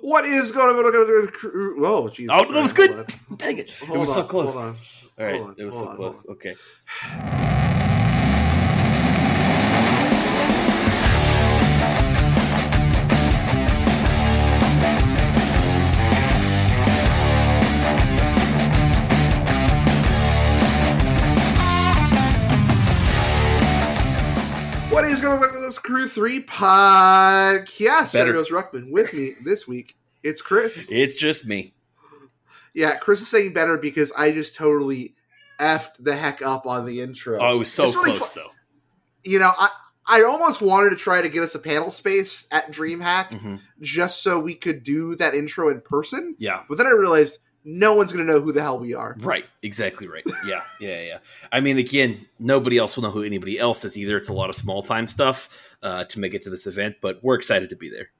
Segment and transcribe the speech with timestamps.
[0.00, 1.76] What is going on?
[1.78, 2.34] Whoa, Jesus.
[2.36, 3.14] Oh, that was good.
[3.36, 3.70] Dang it.
[3.72, 4.52] Hold it was on, so close.
[4.52, 4.76] Hold on.
[5.18, 6.26] All right, on, it was so on, close.
[6.28, 6.54] Okay.
[25.06, 25.62] What is going on?
[25.62, 28.12] This Crew 3 podcast.
[28.12, 28.34] Better.
[28.34, 29.94] Jargos Ruckman with me this week.
[30.24, 30.88] It's Chris.
[30.90, 31.74] It's just me.
[32.74, 35.14] Yeah, Chris is saying better because I just totally
[35.60, 37.38] effed the heck up on the intro.
[37.40, 38.50] Oh, it was so really close fu- though.
[39.22, 39.68] you know, I,
[40.08, 44.24] I almost wanted to try to get us a panel space at DreamHack hmm just
[44.24, 46.34] so we could do that intro in person.
[46.36, 46.64] Yeah.
[46.68, 49.16] But then I realized no one's going to know who the hell we are.
[49.18, 49.44] Right.
[49.62, 50.22] Exactly right.
[50.46, 50.62] Yeah.
[50.80, 51.00] Yeah.
[51.02, 51.18] Yeah.
[51.50, 54.16] I mean, again, nobody else will know who anybody else is either.
[54.16, 55.48] It's a lot of small time stuff
[55.82, 58.10] uh, to make it to this event, but we're excited to be there.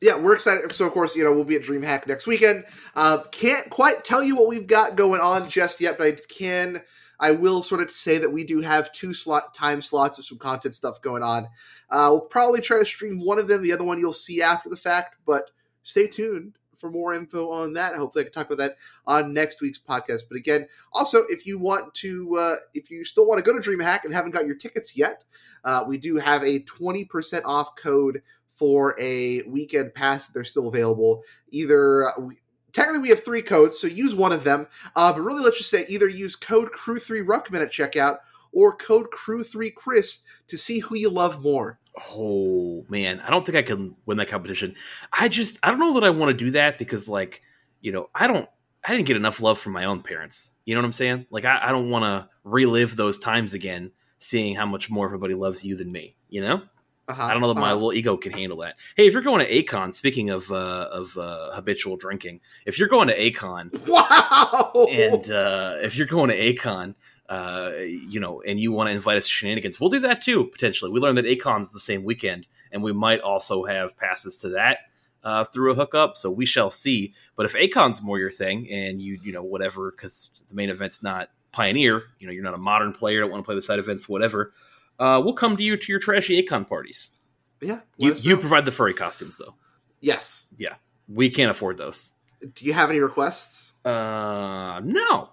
[0.00, 0.72] yeah, we're excited.
[0.74, 2.64] So, of course, you know, we'll be at DreamHack next weekend.
[2.96, 6.80] Uh, can't quite tell you what we've got going on just yet, but I can.
[7.20, 10.38] I will sort of say that we do have two slot time slots of some
[10.38, 11.48] content stuff going on.
[11.90, 13.62] Uh, we'll probably try to stream one of them.
[13.62, 15.50] The other one you'll see after the fact, but
[15.82, 17.94] stay tuned for more info on that.
[17.94, 20.22] Hopefully, I can talk about that on next week's podcast.
[20.28, 23.70] But again, also, if you want to, uh, if you still want to go to
[23.70, 25.24] DreamHack and haven't got your tickets yet,
[25.64, 28.22] uh, we do have a 20% off code
[28.54, 31.22] for a weekend pass they're still available.
[31.50, 32.36] Either uh, we,
[32.72, 34.66] technically we have three codes, so use one of them.
[34.96, 38.18] Uh, but really, let's just say either use code Crew3 Ruckman at checkout
[38.52, 41.78] or code Crew3 Chris to see who you love more.
[42.08, 44.74] Oh man, I don't think I can win that competition.
[45.12, 47.42] I just I don't know that I want to do that because like
[47.80, 48.48] you know I don't
[48.84, 50.52] I didn't get enough love from my own parents.
[50.64, 51.26] You know what I'm saying?
[51.30, 55.34] Like I, I don't want to relive those times again, seeing how much more everybody
[55.34, 56.16] loves you than me.
[56.28, 56.62] You know?
[57.08, 57.24] Uh-huh.
[57.24, 58.76] I don't know that my Uh, little ego can handle that.
[58.96, 62.88] Hey, if you're going to A-Kon, speaking of uh, of uh, habitual drinking, if you're
[62.88, 64.86] going to A-Kon wow.
[64.88, 66.94] and uh, if you're going to A-Kon,
[67.30, 70.44] uh, you know, and you want to invite us to shenanigans, we'll do that too
[70.46, 70.90] potentially.
[70.90, 74.78] We learned that A-Kon's the same weekend, and we might also have passes to that
[75.24, 76.16] uh, through a hookup.
[76.16, 77.14] So we shall see.
[77.36, 81.02] But if A-Kon's more your thing, and you you know whatever, because the main event's
[81.02, 83.78] not Pioneer, you know, you're not a modern player, don't want to play the side
[83.80, 84.52] events, whatever.
[84.98, 87.12] Uh, we'll come to you to your trashy A-Kon parties.
[87.60, 87.80] yeah.
[87.96, 89.54] You you provide the furry costumes though.
[90.00, 90.46] yes.
[90.56, 90.74] Yeah.
[91.08, 92.12] We can't afford those.
[92.54, 93.74] Do you have any requests?
[93.84, 95.30] Uh, no,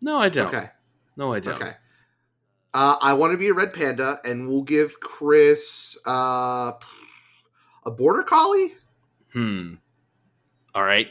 [0.00, 0.52] no, I don't.
[0.52, 0.70] Okay.
[1.16, 1.54] No, I don't.
[1.62, 1.72] Okay.
[2.72, 6.72] Uh, I want to be a red panda, and we'll give Chris uh,
[7.86, 8.72] a border collie.
[9.32, 9.74] Hmm.
[10.74, 11.06] All right.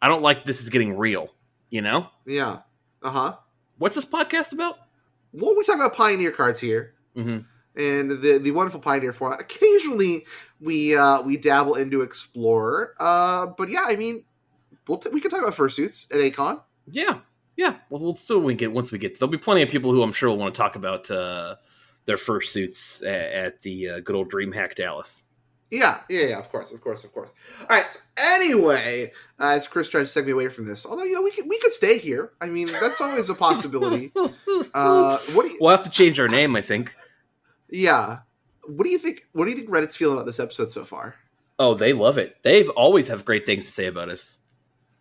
[0.00, 1.30] I don't like this is getting real.
[1.68, 2.58] You know Yeah.
[3.02, 3.36] Uh huh.
[3.78, 4.76] what's this podcast about?
[5.32, 7.38] Well, we talk about pioneer cards here, Mm-hmm.
[7.80, 9.40] and the the wonderful pioneer format.
[9.40, 10.26] Occasionally,
[10.60, 12.94] we uh, we dabble into explorer.
[12.98, 14.24] Uh, but yeah, I mean,
[14.88, 16.60] we'll t- we can talk about fursuits at A-Kon.
[16.90, 17.18] Yeah,
[17.60, 17.74] yeah.
[17.90, 19.18] Well, we'll still we get once we get.
[19.18, 21.56] There'll be plenty of people who I'm sure will want to talk about uh,
[22.06, 25.24] their fursuits at, at the uh, good old DreamHack Dallas.
[25.70, 26.38] Yeah, yeah, yeah.
[26.38, 27.34] Of course, of course, of course.
[27.60, 27.92] All right.
[27.92, 31.32] So anyway, uh, as Chris tries to segue away from this, although you know we
[31.32, 32.32] could we could stay here.
[32.40, 34.12] I mean, that's always a possibility.
[34.72, 35.58] Uh, what do you?
[35.60, 36.94] we'll have to change our name, I think.
[37.70, 38.20] Yeah.
[38.68, 39.26] What do you think?
[39.32, 41.16] What do you think Reddit's feeling about this episode so far?
[41.58, 42.36] Oh, they love it.
[42.42, 44.38] They've always have great things to say about us.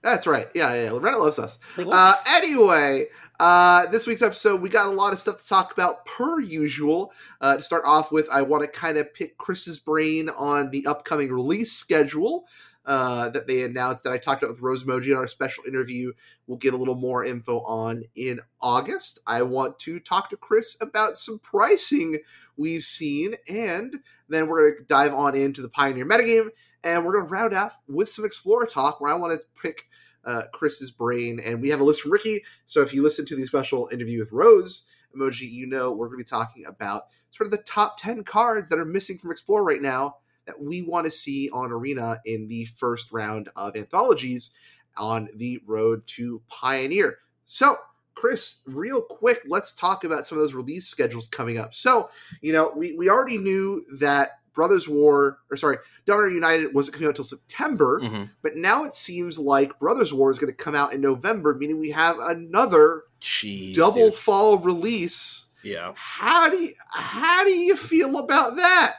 [0.02, 0.48] That's right.
[0.56, 0.84] Yeah, yeah.
[0.84, 0.90] yeah.
[0.92, 1.60] Reddit loves us.
[1.78, 3.06] Uh, anyway,
[3.40, 7.12] uh, this week's episode, we got a lot of stuff to talk about per usual.
[7.42, 10.86] Uh, to start off with, I want to kind of pick Chris's brain on the
[10.88, 12.46] upcoming release schedule
[12.86, 16.12] uh, that they announced that I talked about with Rose Emoji in our special interview.
[16.48, 19.20] We'll get a little more info on in August.
[19.28, 22.18] I want to talk to Chris about some pricing
[22.58, 23.96] we've seen, and
[24.28, 26.50] then we're going to dive on into the Pioneer metagame,
[26.84, 29.86] and we're going to round out with some Explorer talk where I want to pick
[30.30, 32.44] uh, Chris's brain, and we have a list from Ricky.
[32.68, 34.86] So if you listen to the special interview with Rose
[35.16, 38.70] emoji, you know we're going to be talking about sort of the top ten cards
[38.70, 42.48] that are missing from Explore right now that we want to see on Arena in
[42.48, 44.52] the first round of anthologies
[44.98, 47.18] on the road to Pioneer.
[47.46, 47.76] So.
[48.16, 51.74] Chris, real quick, let's talk about some of those release schedules coming up.
[51.74, 52.10] So,
[52.42, 57.08] you know, we, we already knew that Brothers War, or sorry, Dominaria United wasn't coming
[57.08, 58.00] out until September.
[58.02, 58.30] Mhm.
[58.42, 61.80] But now it seems like Brothers War is going to come out in November, meaning
[61.80, 64.14] we have another Jeez, double dude.
[64.16, 65.46] fall release.
[65.64, 65.94] Yeah.
[65.96, 68.98] How do you, how do you feel about that?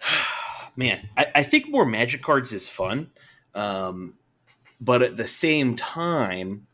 [0.76, 3.10] man, I, I think more magic cards is fun.
[3.54, 4.14] Um,
[4.80, 6.66] but at the same time,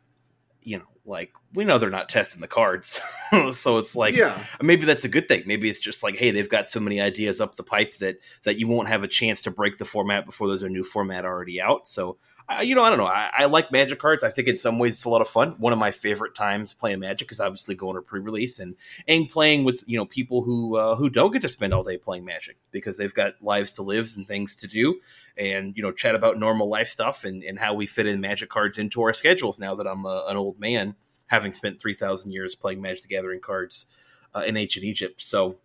[0.62, 3.00] you know, like we know they're not testing the cards.
[3.52, 4.38] so it's like yeah.
[4.60, 5.42] maybe that's a good thing.
[5.46, 8.58] Maybe it's just like, hey, they've got so many ideas up the pipe that that
[8.58, 11.60] you won't have a chance to break the format before there's a new format already
[11.60, 11.88] out.
[11.88, 12.18] So
[12.58, 13.06] I, you know, I don't know.
[13.06, 14.24] I, I, like Magic cards.
[14.24, 15.56] I think in some ways it's a lot of fun.
[15.58, 18.76] One of my favorite times playing Magic is obviously going to pre-release and
[19.08, 21.98] and playing with you know people who uh, who don't get to spend all day
[21.98, 25.00] playing Magic because they've got lives to live and things to do,
[25.36, 28.48] and you know chat about normal life stuff and, and how we fit in Magic
[28.48, 30.96] cards into our schedules now that I'm a, an old man
[31.32, 33.86] having spent 3,000 years playing Magic the Gathering cards
[34.34, 35.22] uh, in ancient Egypt.
[35.22, 35.56] So,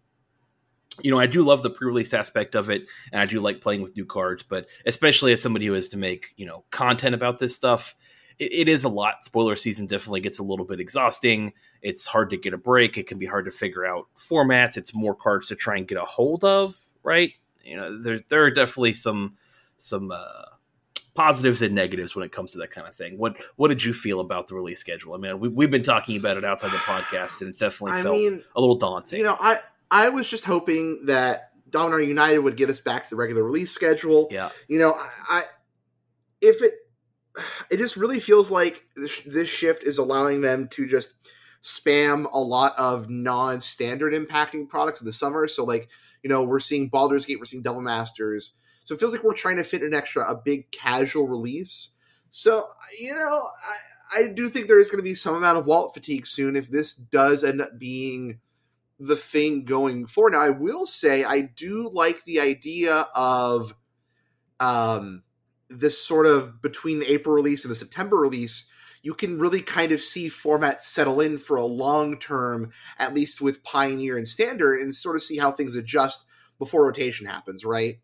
[1.01, 3.81] you know, I do love the pre-release aspect of it, and I do like playing
[3.81, 4.43] with new cards.
[4.43, 7.95] But especially as somebody who is to make you know content about this stuff,
[8.39, 9.23] it, it is a lot.
[9.25, 11.53] Spoiler season definitely gets a little bit exhausting.
[11.81, 12.97] It's hard to get a break.
[12.97, 14.77] It can be hard to figure out formats.
[14.77, 17.33] It's more cards to try and get a hold of, right?
[17.63, 19.35] You know, there there are definitely some
[19.77, 20.45] some uh,
[21.13, 23.17] positives and negatives when it comes to that kind of thing.
[23.17, 25.13] What what did you feel about the release schedule?
[25.13, 28.03] I mean, we, we've been talking about it outside the podcast, and it definitely I
[28.03, 29.19] felt mean, a little daunting.
[29.19, 29.57] You know, I
[29.89, 33.71] I was just hoping that Dominaria United would get us back to the regular release
[33.71, 34.27] schedule.
[34.31, 35.43] Yeah, you know, I, I
[36.41, 36.73] if it
[37.69, 41.15] it just really feels like this, this shift is allowing them to just
[41.63, 45.47] spam a lot of non-standard impacting products in the summer.
[45.47, 45.89] So like,
[46.23, 48.53] you know, we're seeing Baldur's Gate, we're seeing Double Masters,
[48.85, 51.91] so it feels like we're trying to fit an extra, a big casual release.
[52.29, 52.63] So,
[52.97, 53.41] you know,
[54.13, 56.55] I, I do think there is going to be some amount of wallet fatigue soon
[56.55, 58.39] if this does end up being
[58.99, 60.33] the thing going forward.
[60.33, 63.73] Now, I will say I do like the idea of
[64.59, 65.23] um,
[65.69, 68.69] this sort of between the April release and the September release.
[69.03, 73.39] You can really kind of see formats settle in for a long term, at least
[73.39, 76.25] with Pioneer and Standard, and sort of see how things adjust
[76.57, 77.99] before rotation happens, right?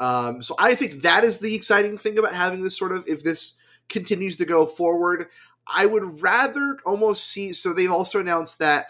[0.00, 3.22] Um, so I think that is the exciting thing about having this sort of if
[3.22, 3.56] this
[3.88, 5.26] continues to go forward.
[5.66, 7.52] I would rather almost see.
[7.52, 8.86] So they've also announced that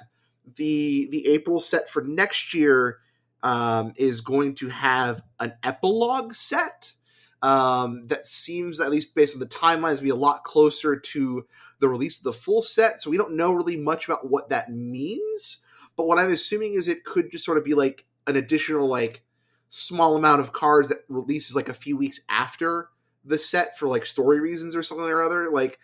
[0.57, 2.99] the the April set for next year
[3.43, 6.95] um, is going to have an epilogue set
[7.43, 11.47] um, that seems, at least based on the timelines, to be a lot closer to
[11.79, 13.01] the release of the full set.
[13.01, 15.59] So we don't know really much about what that means.
[15.97, 19.23] But what I'm assuming is it could just sort of be like an additional like
[19.69, 22.89] small amount of cards that releases like a few weeks after
[23.25, 25.49] the set for like story reasons or something or other.
[25.49, 25.79] Like,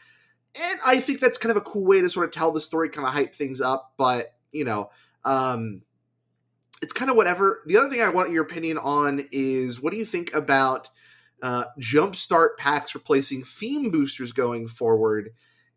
[0.54, 2.88] and I think that's kind of a cool way to sort of tell the story,
[2.88, 3.92] kind of hype things up.
[3.96, 4.90] But you know,
[5.24, 5.82] um,
[6.80, 7.60] it's kind of whatever.
[7.66, 10.88] The other thing I want your opinion on is what do you think about
[11.42, 15.30] uh, jumpstart packs replacing theme boosters going forward?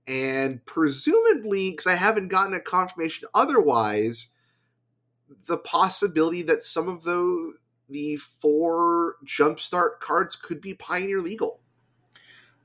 [0.08, 4.30] And presumably, because I haven't gotten a confirmation otherwise,
[5.46, 7.60] the possibility that some of those
[7.90, 11.62] the four jumpstart cards could be Pioneer legal.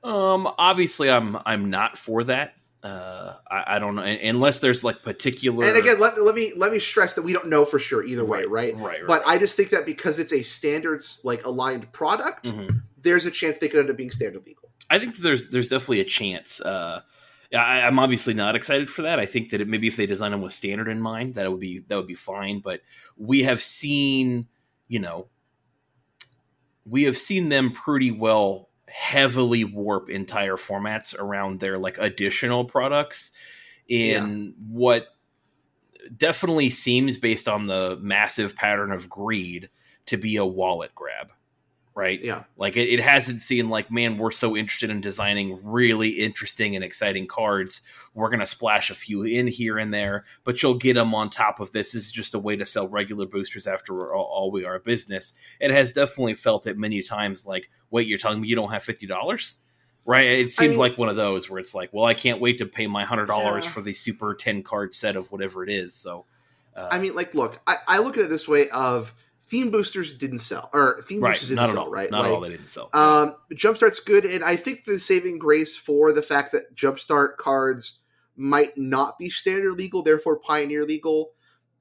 [0.03, 2.55] Um, obviously, I'm I'm not for that.
[2.83, 5.65] Uh, I, I don't know unless there's like particular.
[5.65, 8.25] And again, let, let me let me stress that we don't know for sure either
[8.25, 8.75] way, right?
[8.75, 8.83] Right.
[8.83, 12.77] right but I just think that because it's a standards like aligned product, mm-hmm.
[13.01, 14.69] there's a chance they could end up being standard legal.
[14.89, 16.59] I think there's there's definitely a chance.
[16.59, 17.01] Uh,
[17.53, 19.17] I, am obviously not excited for that.
[19.17, 21.61] I think that it, maybe if they design them with standard in mind, that would
[21.61, 22.59] be that would be fine.
[22.59, 22.81] But
[23.15, 24.47] we have seen
[24.87, 25.27] you know,
[26.85, 33.31] we have seen them pretty well heavily warp entire formats around their like additional products
[33.87, 34.51] in yeah.
[34.69, 35.07] what
[36.15, 39.67] definitely seems based on the massive pattern of greed
[40.05, 41.31] to be a wallet grab
[41.95, 42.23] right?
[42.23, 42.43] Yeah.
[42.57, 46.83] Like it, it hasn't seen like, man, we're so interested in designing really interesting and
[46.83, 47.81] exciting cards.
[48.13, 51.59] We're gonna splash a few in here and there, but you'll get them on top
[51.59, 51.91] of this.
[51.91, 54.79] this is just a way to sell regular boosters after all, all we are a
[54.79, 55.33] business.
[55.59, 57.45] It has definitely felt it many times.
[57.45, 59.59] Like, wait, you're telling me you don't have fifty dollars?
[60.05, 60.25] Right?
[60.25, 62.57] It seemed I mean, like one of those where it's like, well, I can't wait
[62.57, 63.71] to pay my hundred dollars yeah.
[63.71, 65.93] for the super ten card set of whatever it is.
[65.93, 66.25] So,
[66.75, 69.13] uh, I mean, like, look, I, I look at it this way: of
[69.45, 71.31] theme boosters didn't sell, or theme right.
[71.31, 72.09] boosters didn't Not sell, right?
[72.09, 72.89] Not like, all they didn't sell.
[72.93, 77.99] Um, Jumpstart's good, and I think the saving grace for the fact that Jumpstart cards
[78.35, 81.31] might not be standard legal, therefore Pioneer legal,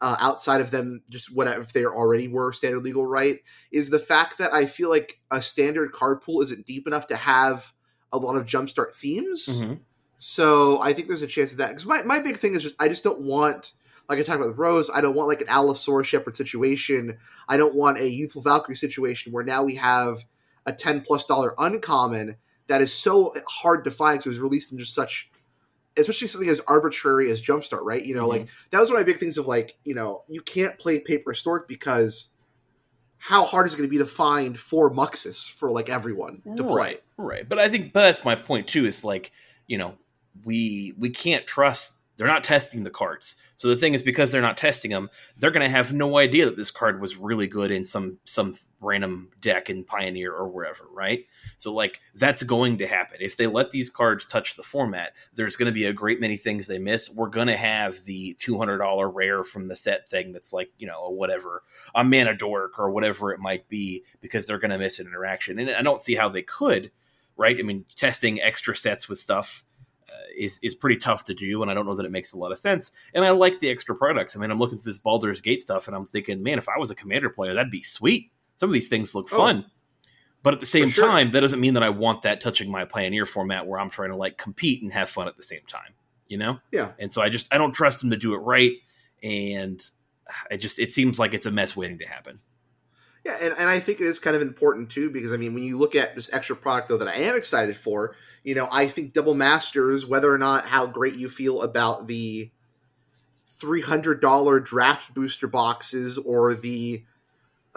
[0.01, 3.39] uh, outside of them just whatever if they already were standard legal, right?
[3.71, 7.17] Is the fact that I feel like a standard card pool isn't deep enough to
[7.17, 7.73] have
[8.13, 9.47] a lot of Jumpstart themes.
[9.49, 9.75] Mm-hmm.
[10.19, 11.69] So I think there's a chance of that.
[11.69, 13.73] Because my, my big thing is just I just don't want
[14.13, 17.19] like I talked about with Rose, I don't want like an Allosaurus Shepherd situation.
[17.49, 20.25] I don't want a Youthful Valkyrie situation where now we have
[20.67, 22.37] a ten plus dollar uncommon
[22.69, 25.31] that is so hard to find because it was released in just such
[25.97, 28.05] especially something as arbitrary as Jumpstart, right?
[28.05, 28.41] You know, mm-hmm.
[28.41, 31.01] like that was one of my big things of like, you know, you can't play
[31.01, 32.29] Paper Stork because
[33.19, 36.65] how hard is it going to be to find four Muxus for like everyone to
[36.65, 36.97] play?
[37.17, 37.49] Right.
[37.49, 38.85] But I think, but that's my point too.
[38.85, 39.33] Is like,
[39.67, 39.99] you know,
[40.45, 43.35] we we can't trust They're not testing the cards.
[43.57, 46.45] So the thing is, because they're not testing them, they're going to have no idea
[46.45, 50.85] that this card was really good in some some random deck in Pioneer or wherever,
[50.95, 51.25] right?
[51.59, 55.15] So like that's going to happen if they let these cards touch the format.
[55.35, 57.13] There's going to be a great many things they miss.
[57.13, 60.71] We're going to have the two hundred dollar rare from the set thing that's like
[60.79, 64.79] you know whatever a mana dork or whatever it might be because they're going to
[64.79, 66.93] miss an interaction, and I don't see how they could,
[67.37, 67.59] right?
[67.59, 69.65] I mean, testing extra sets with stuff
[70.37, 72.53] is is pretty tough to do, and I don't know that it makes a lot
[72.53, 72.93] of sense.
[73.15, 74.37] And I like the extra products.
[74.37, 76.79] I mean, I'm looking through this Baldur's Gate stuff, and I'm thinking, man, if I
[76.79, 78.31] was a commander player, that'd be sweet.
[78.57, 79.65] Some of these things look oh, fun.
[80.43, 81.07] But at the same sure.
[81.07, 84.11] time, that doesn't mean that I want that touching my Pioneer format where I'm trying
[84.11, 85.95] to like compete and have fun at the same time.
[86.27, 86.59] You know?
[86.73, 86.93] Yeah.
[86.99, 88.73] And so I just I don't trust them to do it right,
[89.23, 89.85] and
[90.51, 92.41] it just it seems like it's a mess waiting to happen.
[93.25, 95.63] Yeah, and, and I think it is kind of important too because I mean when
[95.63, 98.89] you look at this extra product though that I am excited for, you know, I
[98.89, 102.51] think Double Masters, whether or not how great you feel about the
[103.47, 107.05] three hundred dollar draft booster boxes or the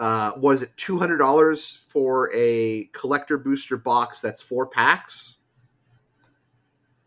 [0.00, 5.38] uh, what is it two hundred dollars for a collector booster box that's four packs.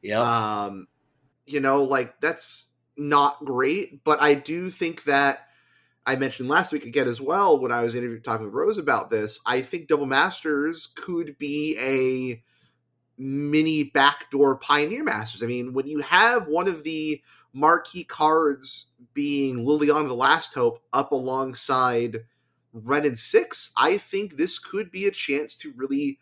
[0.01, 0.21] Yeah.
[0.21, 0.87] Um,
[1.45, 5.48] you know, like that's not great, but I do think that
[6.05, 9.09] I mentioned last week again as well when I was interviewing talking with Rose about
[9.09, 9.39] this.
[9.45, 12.41] I think Double Masters could be a
[13.21, 15.43] mini backdoor Pioneer Masters.
[15.43, 17.21] I mean, when you have one of the
[17.53, 22.19] marquee cards being Liliana the Last Hope up alongside
[22.73, 26.19] Wrenn and Six, I think this could be a chance to really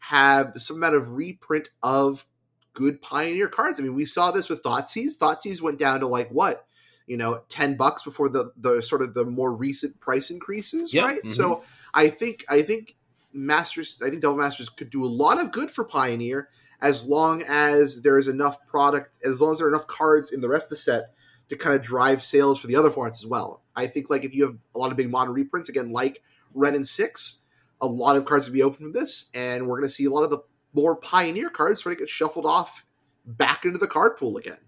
[0.00, 2.26] have some amount of reprint of
[2.72, 3.78] good Pioneer cards.
[3.78, 5.18] I mean, we saw this with Thoughtseize.
[5.18, 6.66] Thoughtseize went down to like what
[7.10, 11.04] you know, 10 bucks before the, the sort of the more recent price increases, yep.
[11.06, 11.16] right?
[11.24, 11.32] Mm-hmm.
[11.32, 12.94] So I think, I think
[13.32, 16.50] Masters, I think Double Masters could do a lot of good for Pioneer
[16.80, 20.40] as long as there is enough product, as long as there are enough cards in
[20.40, 21.12] the rest of the set
[21.48, 23.60] to kind of drive sales for the other formats as well.
[23.74, 26.22] I think like if you have a lot of big modern reprints, again, like
[26.54, 27.38] Wrenn and Six,
[27.80, 30.10] a lot of cards will be open from this, and we're going to see a
[30.10, 30.38] lot of the
[30.74, 32.86] more Pioneer cards sort of get shuffled off
[33.26, 34.58] back into the card pool again.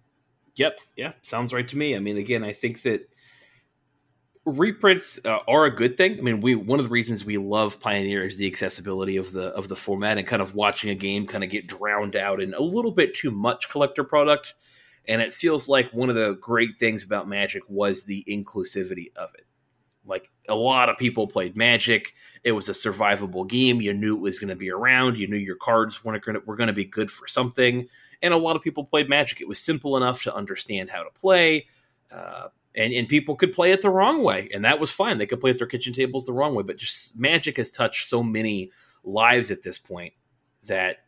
[0.57, 0.81] Yep.
[0.97, 1.13] Yeah.
[1.23, 1.97] Sounds right to me.
[1.97, 3.09] I mean, again, I think that
[4.45, 6.19] reprints uh, are a good thing.
[6.19, 9.49] I mean, we one of the reasons we love Pioneer is the accessibility of the
[9.55, 12.55] of the format and kind of watching a game kind of get drowned out in
[12.55, 14.55] a little bit too much collector product.
[15.09, 19.31] And it feels like one of the great things about Magic was the inclusivity of
[19.35, 19.47] it.
[20.05, 22.13] Like a lot of people played Magic.
[22.45, 23.81] It was a survivable game.
[23.81, 25.17] You knew it was going to be around.
[25.17, 27.89] You knew your cards were going to be good for something
[28.23, 29.41] and a lot of people played Magic.
[29.41, 31.67] It was simple enough to understand how to play,
[32.11, 35.19] uh, and and people could play it the wrong way, and that was fine.
[35.19, 38.09] They could play at their kitchen tables the wrong way, but just Magic has touched
[38.09, 38.71] so many
[39.05, 40.15] lives at this point
[40.65, 40.99] that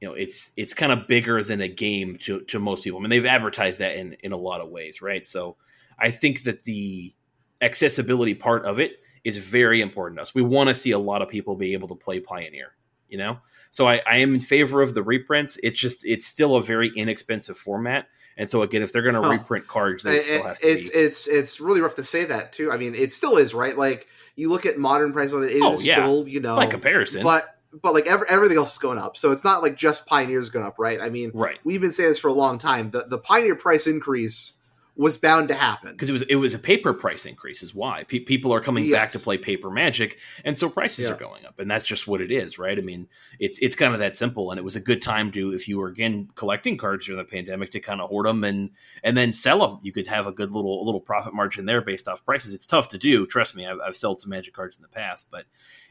[0.00, 2.98] you know it's it's kind of bigger than a game to to most people.
[2.98, 5.24] I mean, they've advertised that in in a lot of ways, right?
[5.26, 5.56] So
[5.98, 7.14] I think that the
[7.60, 8.92] accessibility part of it
[9.24, 10.34] is very important to us.
[10.34, 12.72] We want to see a lot of people be able to play Pioneer,
[13.08, 13.38] you know.
[13.70, 15.58] So I, I am in favor of the reprints.
[15.62, 18.06] It's just it's still a very inexpensive format.
[18.38, 20.66] And so again, if they're going to reprint cards, they still have to.
[20.66, 20.98] It's be.
[20.98, 22.70] it's it's really rough to say that too.
[22.70, 23.76] I mean, it still is right.
[23.76, 25.96] Like you look at modern prices, it is oh, yeah.
[25.96, 27.44] still you know by comparison, but
[27.82, 29.16] but like every, everything else is going up.
[29.16, 31.00] So it's not like just Pioneer's going up, right?
[31.00, 31.58] I mean, right.
[31.64, 32.90] We've been saying this for a long time.
[32.90, 34.55] The the Pioneer price increase
[34.96, 35.92] was bound to happen.
[35.92, 38.04] Because it was it was a paper price increase is why.
[38.04, 38.98] P- people are coming yes.
[38.98, 41.14] back to play paper magic and so prices yeah.
[41.14, 42.78] are going up and that's just what it is right?
[42.78, 45.52] I mean it's it's kind of that simple and it was a good time to
[45.52, 48.70] if you were again collecting cards during the pandemic to kind of hoard them and
[49.04, 51.82] and then sell them you could have a good little a little profit margin there
[51.82, 52.54] based off prices.
[52.54, 55.28] It's tough to do trust me i've, I've sold some magic cards in the past
[55.30, 55.44] but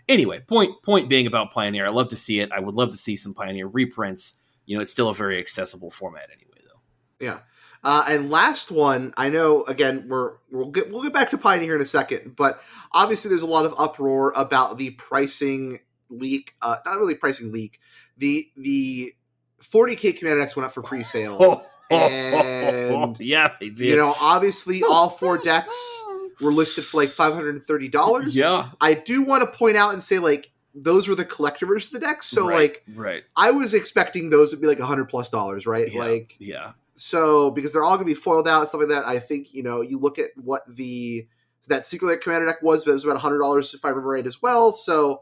[0.10, 2.52] anyway point point being about pioneer i love to see it.
[2.52, 4.36] I would love to see some pioneer reprints.
[4.66, 7.26] You know it's still a very accessible format anyway though.
[7.26, 7.40] Yeah
[7.86, 11.75] uh, and last one, I know again we're we'll get we'll get back to Pioneer
[11.75, 12.60] in a second, but
[12.92, 16.56] obviously there's a lot of uproar about the pricing leak.
[16.63, 17.80] Uh, not really pricing leak.
[18.18, 19.13] The the
[19.62, 26.04] 40k Commander X went up for pre-sale, and yeah, you know obviously all four decks
[26.42, 28.36] were listed for like five hundred and thirty dollars.
[28.36, 31.94] Yeah, I do want to point out and say like those were the collector versions
[31.94, 32.25] of the decks.
[32.25, 35.68] So right, like, right, I was expecting those would be like a hundred plus dollars,
[35.68, 35.94] right?
[35.94, 38.90] Yeah, like, yeah so because they're all going to be foiled out and stuff like
[38.90, 41.28] that, I think you know you look at what the
[41.68, 44.10] that Secret Lair Commander deck was, but it was about hundred dollars if I remember
[44.10, 44.72] right as well.
[44.72, 45.22] So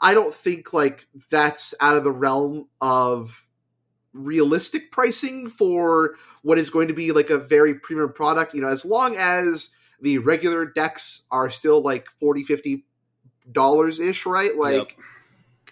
[0.00, 3.46] I don't think like that's out of the realm of
[4.12, 8.54] realistic pricing for what is going to be like a very premium product.
[8.54, 12.84] You know, as long as the regular decks are still like 40 50
[13.50, 14.54] dollars ish, right?
[14.56, 14.92] Like yep.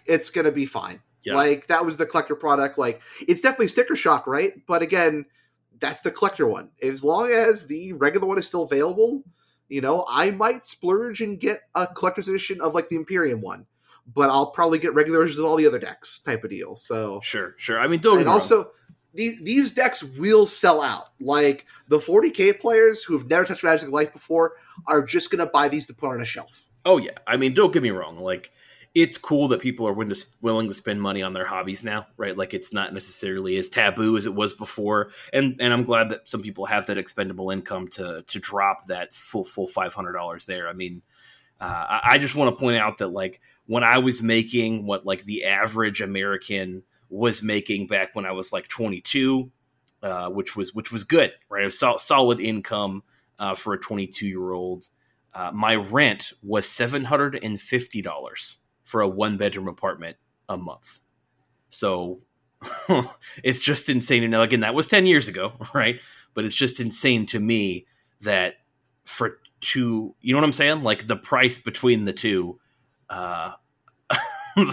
[0.07, 1.01] it's going to be fine.
[1.25, 1.35] Yeah.
[1.35, 2.79] Like that was the collector product.
[2.79, 4.53] Like it's definitely sticker shock, right?
[4.67, 5.27] But again,
[5.79, 6.71] that's the collector one.
[6.83, 9.23] As long as the regular one is still available,
[9.69, 13.67] you know, I might splurge and get a collector's edition of like the Imperium one,
[14.15, 16.77] but I'll probably get regular versions of all the other decks type of deal.
[16.77, 17.79] So sure, sure.
[17.79, 18.71] I mean, don't and also
[19.15, 21.07] these these decks will sell out.
[21.21, 24.55] Like the 40k players who have never touched Magic life before
[24.87, 26.67] are just going to buy these to put on a shelf.
[26.85, 28.19] Oh yeah, I mean, don't get me wrong.
[28.19, 28.53] Like
[28.95, 32.37] it's cool that people are willing to, spend money on their hobbies now, right?
[32.37, 36.29] Like it's not necessarily as taboo as it was before, and and I'm glad that
[36.29, 40.47] some people have that expendable income to to drop that full full five hundred dollars
[40.47, 40.69] there.
[40.69, 41.03] I mean,
[41.61, 45.25] uh, I just want to point out that like when I was making what like
[45.25, 49.51] the average American was making back when I was like 22,
[50.03, 51.63] uh, which was which was good, right?
[51.63, 53.03] It was sol- solid income
[53.39, 54.89] uh, for a 22 year old.
[55.33, 58.60] Uh, my rent was seven hundred and fifty dollars
[58.91, 60.17] for a one bedroom apartment
[60.49, 60.99] a month.
[61.71, 62.23] So
[63.45, 64.25] it's just insane.
[64.25, 66.01] And again, that was 10 years ago, right?
[66.35, 67.87] But it's just insane to me
[68.23, 68.55] that
[69.05, 70.83] for two, you know what I'm saying?
[70.83, 72.59] Like the price between the two,
[73.09, 73.53] uh,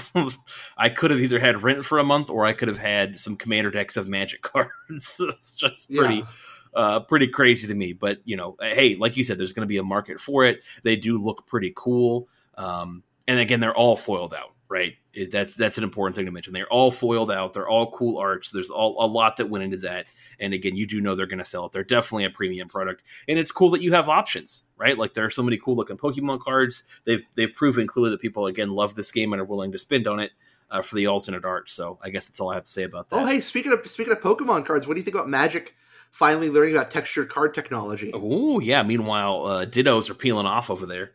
[0.77, 3.37] I could have either had rent for a month or I could have had some
[3.37, 5.19] commander decks of magic cards.
[5.19, 6.15] it's just pretty.
[6.15, 6.25] Yeah.
[6.73, 9.67] Uh, pretty crazy to me, but you know, hey, like you said, there's going to
[9.67, 10.63] be a market for it.
[10.83, 12.27] They do look pretty cool.
[12.55, 14.93] Um, and again, they're all foiled out, right?
[15.13, 16.53] It, that's that's an important thing to mention.
[16.53, 17.53] They're all foiled out.
[17.53, 18.51] They're all cool arts.
[18.51, 20.07] There's all a lot that went into that.
[20.39, 21.71] And again, you do know they're going to sell it.
[21.71, 24.97] They're definitely a premium product, and it's cool that you have options, right?
[24.97, 26.83] Like there are so many cool looking Pokemon cards.
[27.05, 30.07] They've they've proven clearly that people again love this game and are willing to spend
[30.07, 30.31] on it.
[30.69, 33.09] Uh, for the alternate art, so I guess that's all I have to say about
[33.09, 33.15] that.
[33.15, 35.73] Oh, hey, speaking of speaking of Pokemon cards, what do you think about Magic
[36.11, 38.11] finally learning about textured card technology?
[38.13, 38.83] Oh yeah.
[38.83, 41.11] Meanwhile, uh, Dittos are peeling off over there.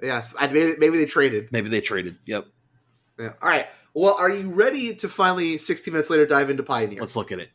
[0.00, 1.50] Yes, I, maybe, maybe they traded.
[1.52, 2.18] Maybe they traded.
[2.26, 2.46] Yep.
[3.18, 3.32] Yeah.
[3.40, 3.66] All right.
[3.94, 7.00] Well, are you ready to finally, 60 minutes later, dive into Pioneer?
[7.00, 7.48] Let's look at it.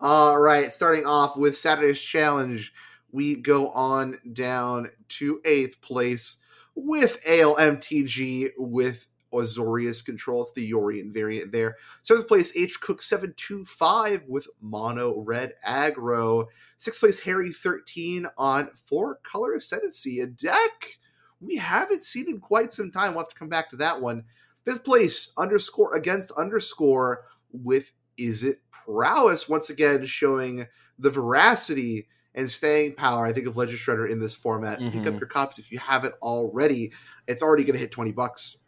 [0.00, 0.70] All right.
[0.70, 2.72] Starting off with Saturday's challenge,
[3.10, 6.36] we go on down to eighth place
[6.76, 10.42] with ALMTG with Azorius control.
[10.42, 11.76] It's the Yorion variant there.
[12.02, 16.46] Seventh place, H Cook 725 with Mono Red Aggro.
[16.78, 20.98] Sixth place, Harry 13 on Four Color Ascendancy, a deck
[21.40, 23.12] we haven't seen in quite some time.
[23.12, 24.24] We'll have to come back to that one.
[24.64, 30.66] Fifth place, underscore against underscore with Izzet Prowess, once again showing
[30.98, 34.78] the veracity and staying power, I think, of Ledger Shredder in this format.
[34.78, 34.98] Mm-hmm.
[34.98, 36.92] Pick up your cops if you haven't already.
[37.28, 38.58] It's already going to hit 20 bucks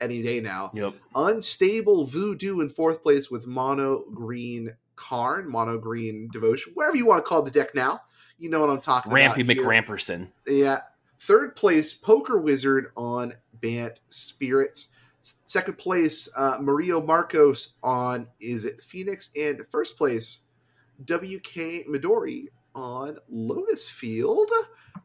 [0.00, 0.70] any day now.
[0.74, 0.94] Yep.
[1.14, 7.24] Unstable Voodoo in fourth place with Mono Green Karn, Mono Green Devotion, whatever you want
[7.24, 8.00] to call the deck now.
[8.38, 9.56] You know what I'm talking Rampy about.
[9.56, 10.28] Rampy McRamperson.
[10.46, 10.78] Yeah.
[11.26, 13.32] Third place, Poker Wizard on
[13.62, 14.88] Bant Spirits.
[15.46, 19.30] Second place, uh, Mario Marcos on Izzet Phoenix.
[19.34, 20.40] And first place,
[21.06, 24.50] WK Midori on Lotus Field.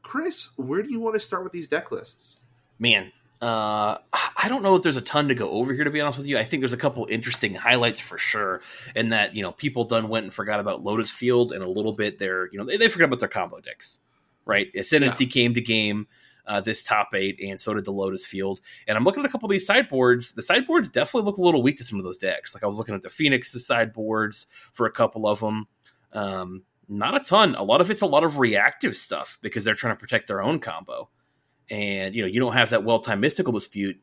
[0.01, 2.39] Chris, where do you want to start with these deck lists?
[2.79, 5.85] Man, uh, I don't know if there's a ton to go over here.
[5.85, 8.59] To be honest with you, I think there's a couple interesting highlights for sure.
[8.93, 11.93] And that you know people done went and forgot about Lotus Field and a little
[11.93, 12.49] bit there.
[12.51, 13.99] You know they, they forgot about their combo decks
[14.49, 14.67] right?
[14.75, 15.31] Ascendancy yeah.
[15.31, 16.07] came to game
[16.47, 18.59] uh, this top eight, and so did the Lotus Field.
[18.87, 20.31] And I'm looking at a couple of these sideboards.
[20.33, 22.55] The sideboards definitely look a little weak to some of those decks.
[22.55, 25.67] Like I was looking at the Phoenix sideboards for a couple of them.
[26.11, 27.53] Um, not a ton.
[27.53, 30.41] A lot of it's a lot of reactive stuff because they're trying to protect their
[30.41, 31.09] own combo.
[31.69, 33.97] And you know, you don't have that well timed mystical dispute.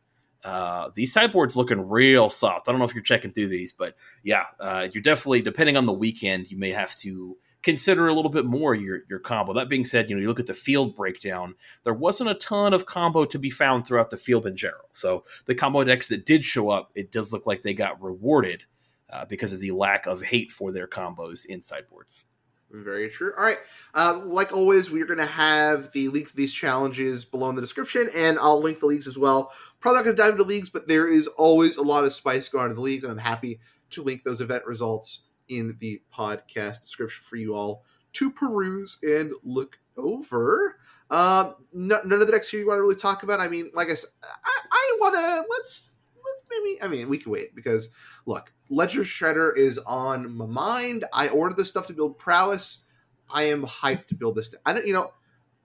[0.45, 2.69] Uh, these sideboards looking real soft.
[2.69, 5.87] I don't know if you're checking through these, but yeah, uh, you're definitely depending on
[5.87, 9.53] the weekend, you may have to consider a little bit more your your combo.
[9.53, 11.57] That being said, you know you look at the field breakdown.
[11.83, 14.89] There wasn't a ton of combo to be found throughout the field in general.
[14.93, 18.63] So the combo decks that did show up, it does look like they got rewarded
[19.11, 22.25] uh, because of the lack of hate for their combos in sideboards.
[22.71, 23.33] Very true.
[23.37, 23.59] All right.
[23.95, 27.63] Uh, like always, we're going to have the link to these challenges below in the
[27.63, 29.51] description, and I'll link the leagues as well.
[29.81, 32.49] Probably not going to dive into leagues, but there is always a lot of spice
[32.49, 33.59] going on in the leagues, and I'm happy
[33.91, 39.33] to link those event results in the podcast description for you all to peruse and
[39.43, 40.79] look over.
[41.11, 43.41] Um, none of the decks here you want to really talk about.
[43.41, 46.83] I mean, like I said, I, I want to let's let's maybe.
[46.83, 47.91] I mean, we can wait because
[48.27, 51.05] look, Ledger Shredder is on my mind.
[51.13, 52.85] I ordered this stuff to build prowess.
[53.31, 54.55] I am hyped to build this.
[54.65, 55.13] I don't, you know,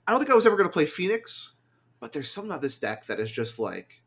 [0.08, 1.54] I don't think I was ever going to play Phoenix,
[2.00, 4.01] but there's something about this deck that is just like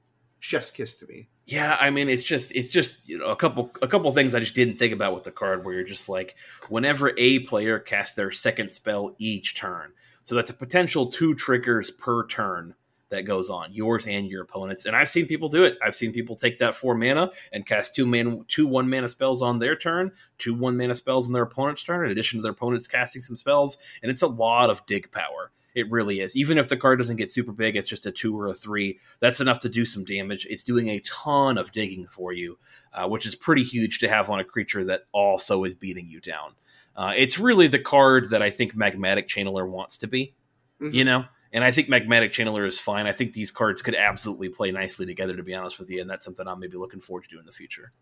[0.45, 1.27] chef's kiss to me.
[1.47, 4.41] Yeah, I mean, it's just it's just you know a couple a couple things I
[4.41, 6.37] just didn't think about with the card where you're just like
[6.69, 9.93] whenever a player casts their second spell each turn,
[10.25, 12.75] so that's a potential two triggers per turn
[13.09, 14.85] that goes on, yours and your opponents.
[14.85, 15.79] And I've seen people do it.
[15.83, 19.41] I've seen people take that four mana and cast two man two one mana spells
[19.41, 22.53] on their turn, two one mana spells on their opponent's turn, in addition to their
[22.53, 23.79] opponents casting some spells.
[24.03, 25.53] And it's a lot of dig power.
[25.75, 26.37] It really is.
[26.37, 29.01] Even if the card doesn't get super big, it's just a two or a three.
[29.21, 30.47] That's enough to do some damage.
[30.49, 32.59] It's doing a ton of digging for you,
[32.93, 36.21] uh, which is pretty huge to have on a creature that also is beating you
[36.21, 36.55] down.
[36.97, 40.35] Uh, it's really the card that I think Magmatic Channeler wants to be,
[40.81, 40.95] mm-hmm.
[40.95, 41.25] you know?
[41.53, 43.07] And I think Magmatic Channeler is fine.
[43.07, 46.01] I think these cards could absolutely play nicely together, to be honest with you.
[46.01, 47.93] And that's something I'm maybe looking forward to do in the future.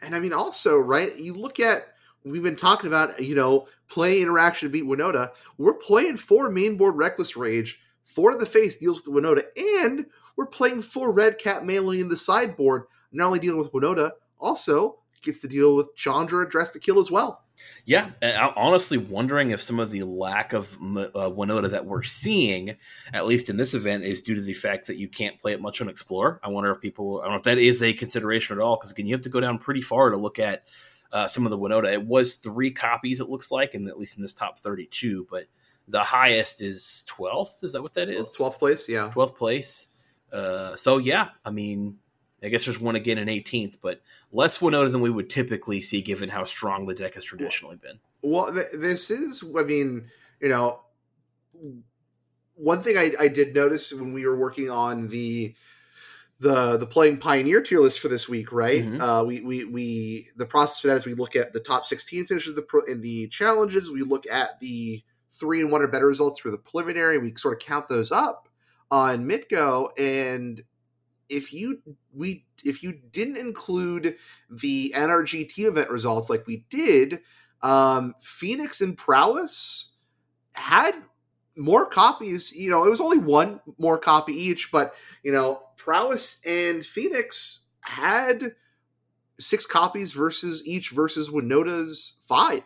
[0.00, 1.16] And I mean, also, right?
[1.16, 1.82] You look at
[2.24, 5.30] we've been talking about, you know, play interaction to beat Winota.
[5.58, 10.06] We're playing four main board Reckless Rage, four in the face deals with Winota, and
[10.36, 15.40] we're playing four Redcap melee in the sideboard, not only dealing with Winota, also gets
[15.40, 17.42] to deal with Chandra Dressed to Kill as well.
[17.86, 22.76] Yeah, I'm honestly wondering if some of the lack of uh, Winota that we're seeing,
[23.12, 25.60] at least in this event, is due to the fact that you can't play it
[25.60, 26.40] much on Explorer.
[26.42, 28.90] I wonder if people, I don't know if that is a consideration at all, because
[28.90, 30.64] again, you have to go down pretty far to look at
[31.14, 31.90] uh, some of the Winota.
[31.90, 35.46] It was three copies, it looks like, and at least in this top 32, but
[35.86, 37.62] the highest is 12th.
[37.62, 38.36] Is that what that is?
[38.38, 39.12] 12th place, yeah.
[39.14, 39.88] 12th place.
[40.32, 41.98] Uh, so, yeah, I mean,
[42.42, 44.00] I guess there's one again in 18th, but
[44.32, 48.00] less Winota than we would typically see given how strong the deck has traditionally been.
[48.22, 50.08] Well, th- this is, I mean,
[50.40, 50.80] you know,
[52.56, 55.54] one thing I, I did notice when we were working on the
[56.44, 58.84] the the playing pioneer tier list for this week, right?
[58.84, 59.00] Mm-hmm.
[59.00, 62.26] Uh, we we we the process for that is we look at the top sixteen
[62.26, 63.90] finishes the pro, in the challenges.
[63.90, 65.02] We look at the
[65.32, 67.16] three and one or better results for the preliminary.
[67.16, 68.50] We sort of count those up
[68.90, 70.62] on MidGo, and
[71.30, 71.80] if you
[72.12, 74.14] we if you didn't include
[74.50, 77.20] the NRGT event results like we did,
[77.62, 79.92] um, Phoenix and Prowess
[80.52, 80.92] had
[81.56, 82.52] more copies.
[82.52, 87.64] You know, it was only one more copy each, but you know, Prowess and Phoenix
[87.80, 88.54] had
[89.38, 92.62] six copies versus each versus Winota's five.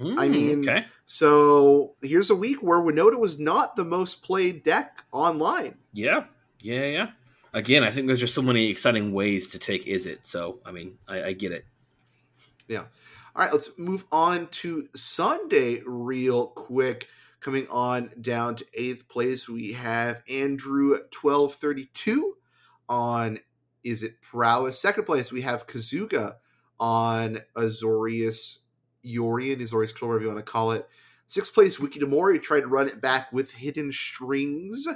[0.00, 0.86] Mm, I hmm, mean, okay.
[1.06, 5.76] so here's a week where Winota was not the most played deck online.
[5.92, 6.24] Yeah,
[6.60, 7.10] yeah, yeah.
[7.52, 10.18] Again, I think there's just so many exciting ways to take Izzet.
[10.22, 11.64] So, I mean, I, I get it.
[12.68, 12.84] Yeah.
[13.34, 17.08] All right, let's move on to Sunday real quick.
[17.40, 22.34] Coming on down to eighth place, we have Andrew twelve thirty two
[22.88, 23.38] on
[23.86, 24.80] Izzet Prowess.
[24.80, 26.34] Second place, we have Kazuga
[26.80, 28.60] on Azorius
[29.04, 30.88] Yorion, Azorius Control, whatever you want to call it.
[31.28, 34.88] Sixth place, Wikidamori tried to run it back with Hidden Strings.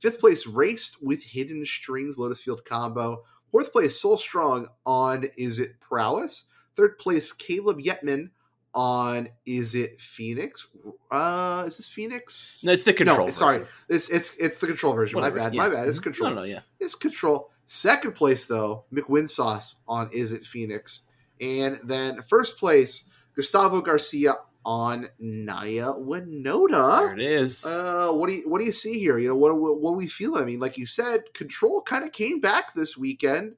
[0.00, 3.22] Fifth place, Raced with Hidden Strings, Lotus Field combo.
[3.50, 6.44] Fourth place, Soul Strong on Izzet Prowess.
[6.74, 8.30] Third place, Caleb Yetman
[8.76, 10.68] on Izzet Phoenix?
[11.10, 12.62] Uh, is this Phoenix?
[12.62, 13.26] No, it's the control.
[13.26, 15.16] No, sorry, it's it's it's the control version.
[15.16, 15.54] Whatever, my bad.
[15.54, 15.62] Yeah.
[15.62, 15.88] My bad.
[15.88, 16.30] It's control.
[16.30, 17.50] No, no, yeah, it's control.
[17.64, 21.04] Second place though, McWinsauce on Izzet Phoenix,
[21.40, 24.34] and then first place Gustavo Garcia
[24.64, 27.06] on Naya Winota.
[27.06, 27.64] There it is.
[27.64, 29.16] Uh, what do you what do you see here?
[29.16, 30.36] You know what what, what we feel?
[30.36, 33.54] I mean, like you said, control kind of came back this weekend.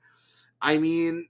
[0.63, 1.29] I mean,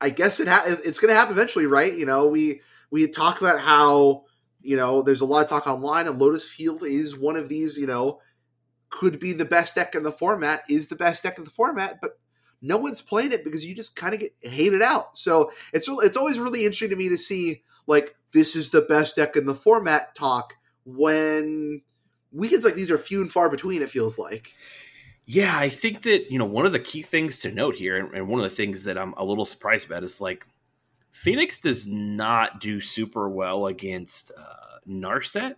[0.00, 1.92] I guess it ha- it's going to happen eventually, right?
[1.92, 4.24] You know, we we talk about how
[4.60, 7.76] you know there's a lot of talk online, and Lotus Field is one of these.
[7.76, 8.20] You know,
[8.90, 11.98] could be the best deck in the format, is the best deck in the format,
[12.00, 12.18] but
[12.62, 15.16] no one's playing it because you just kind of get hated out.
[15.16, 19.16] So it's it's always really interesting to me to see like this is the best
[19.16, 21.82] deck in the format talk when
[22.32, 23.82] weekends like these are few and far between.
[23.82, 24.54] It feels like.
[25.28, 28.28] Yeah, I think that you know one of the key things to note here, and
[28.28, 30.46] one of the things that I'm a little surprised about is like
[31.16, 35.54] Phoenix does not do super well against uh, Narset,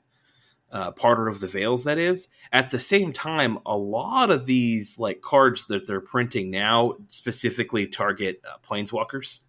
[0.70, 2.28] uh, Parter of the Veils, that is.
[2.52, 7.88] At the same time, a lot of these like cards that they're printing now specifically
[7.88, 9.40] target uh, planeswalkers,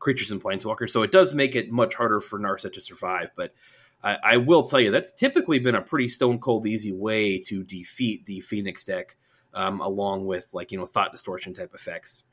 [0.00, 0.90] creatures and planeswalkers.
[0.90, 3.30] So it does make it much harder for Narset to survive.
[3.34, 3.54] But
[4.02, 7.64] I, I will tell you, that's typically been a pretty stone cold easy way to
[7.64, 9.16] defeat the Phoenix deck,
[9.54, 12.24] um, along with like, you know, thought distortion type effects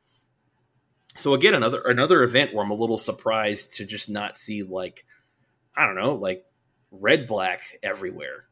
[1.15, 5.05] so again another another event where i'm a little surprised to just not see like
[5.75, 6.45] i don't know like
[6.91, 8.45] red black everywhere.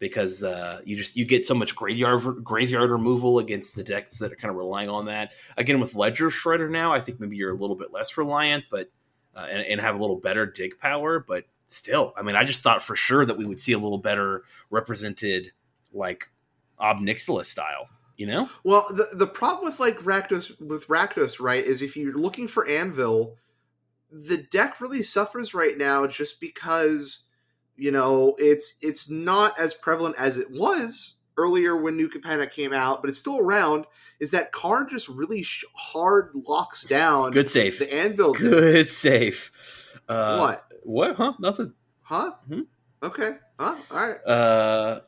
[0.00, 4.32] Because uh, you just you get so much graveyard graveyard removal against the decks that
[4.32, 5.32] are kind of relying on that.
[5.56, 8.90] Again with ledger shredder now i think maybe you're a little bit less reliant but
[9.34, 12.62] uh, and, and have a little better dig power but still i mean i just
[12.62, 15.52] thought for sure that we would see a little better represented
[15.92, 16.30] like
[16.78, 21.64] ob nixilis style you know well the the problem with like rakdos with rakdos right
[21.64, 23.36] is if you're looking for anvil
[24.10, 27.24] the deck really suffers right now just because
[27.76, 32.72] you know it's it's not as prevalent as it was earlier when New Capenna came
[32.72, 33.86] out, but it's still around.
[34.20, 38.32] Is that Karn just really sh- hard locks down Good safe the anvil?
[38.34, 39.50] Good safe.
[40.08, 40.64] Uh, what?
[40.82, 41.16] What?
[41.16, 41.32] Huh?
[41.38, 41.74] Nothing.
[42.02, 42.32] Huh?
[42.48, 42.66] Mhm.
[43.02, 43.38] Okay.
[43.58, 43.76] Huh?
[43.90, 44.16] All right.
[44.26, 45.00] Uh,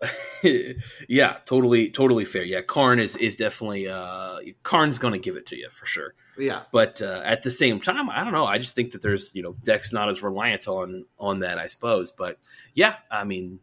[1.09, 2.45] yeah, totally, totally fair.
[2.45, 6.15] Yeah, Karn is is definitely uh, Karn's gonna give it to you for sure.
[6.39, 6.63] Yeah.
[6.71, 8.47] But uh, at the same time, I don't know.
[8.47, 11.67] I just think that there's you know decks not as reliant on on that, I
[11.67, 12.13] suppose.
[12.13, 12.39] But
[12.75, 13.59] yeah, I mean,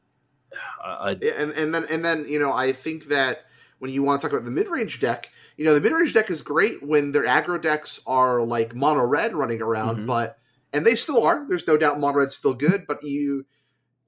[0.83, 3.45] uh, Yeah, and and then and then you know I think that
[3.79, 6.13] when you want to talk about the mid range deck, you know the mid range
[6.13, 10.07] deck is great when their aggro decks are like mono red running around, Mhm.
[10.07, 10.37] but
[10.73, 11.45] and they still are.
[11.47, 13.45] There's no doubt mono red's still good, but you,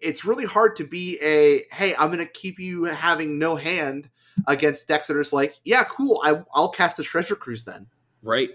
[0.01, 4.09] it's really hard to be a hey I'm going to keep you having no hand
[4.47, 7.87] against decks that are just like yeah cool I I'll cast the treasure cruise then.
[8.21, 8.49] right?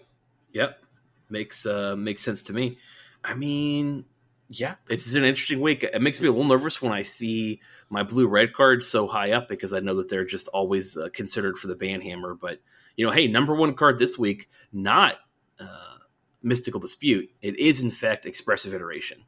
[0.52, 0.82] Yep,
[1.30, 2.78] makes uh, makes sense to me.
[3.24, 4.04] I mean,
[4.48, 5.84] yeah, it's an interesting week.
[5.84, 9.32] It makes me a little nervous when I see my blue red cards so high
[9.32, 12.38] up because I know that they're just always uh, considered for the banhammer.
[12.38, 12.60] But
[12.96, 15.16] you know, hey, number one card this week, not
[15.60, 15.98] uh,
[16.42, 17.30] mystical dispute.
[17.42, 19.24] It is in fact expressive iteration.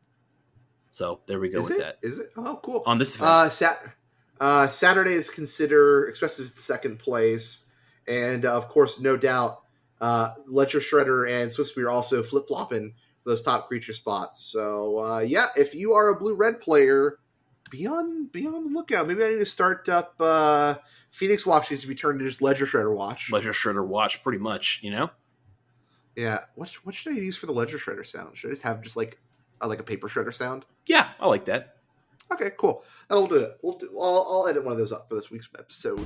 [0.92, 1.80] So there we go Is with it?
[1.80, 2.30] that Is it?
[2.36, 2.82] Oh cool.
[2.84, 3.30] on this event.
[3.30, 3.82] Uh, Sat-
[4.40, 7.64] uh, Saturday is consider expressive second place,
[8.06, 9.62] and uh, of course, no doubt,
[10.02, 12.92] uh, Ledger Shredder and Swift Spear also flip flopping
[13.24, 14.42] those top creature spots.
[14.44, 17.18] So uh, yeah, if you are a blue red player,
[17.70, 19.06] be on be on the lookout.
[19.06, 20.74] Maybe I need to start up uh,
[21.10, 23.30] Phoenix Watch needs to be turned into just Ledger Shredder Watch.
[23.32, 24.80] Ledger Shredder watch, pretty much.
[24.82, 25.10] You know,
[26.16, 28.36] yeah, what what should I use for the Ledger Shredder sound?
[28.36, 29.18] Should I just have just like
[29.62, 30.64] a, like a paper shredder sound?
[30.86, 31.76] yeah, I like that.
[32.32, 32.84] Okay, cool.
[33.08, 33.58] That'll do it.
[33.62, 33.90] We'll do.
[34.00, 36.00] I'll, I'll edit one of those up for this week's episode.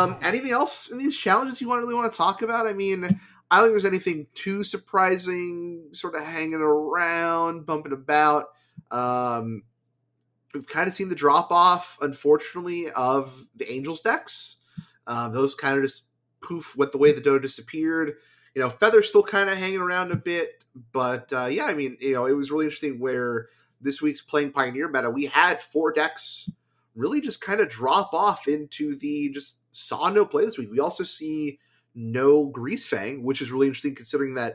[0.00, 2.66] Um, anything else in these challenges you want to really want to talk about?
[2.66, 3.04] I mean,
[3.50, 8.46] I don't think there's anything too surprising, sort of hanging around, bumping about.
[8.90, 9.62] Um,
[10.54, 14.56] we've kind of seen the drop off, unfortunately, of the Angels decks.
[15.06, 16.04] Um, those kind of just
[16.40, 18.14] poof went the way the dough disappeared.
[18.54, 21.96] You know, Feather's still kind of hanging around a bit, but uh, yeah, I mean,
[22.00, 23.48] you know, it was really interesting where
[23.80, 26.50] this week's playing Pioneer meta, we had four decks
[26.94, 30.70] really just kind of drop off into the just saw no play this week.
[30.70, 31.58] We also see
[31.94, 34.54] no Greasefang, which is really interesting considering that,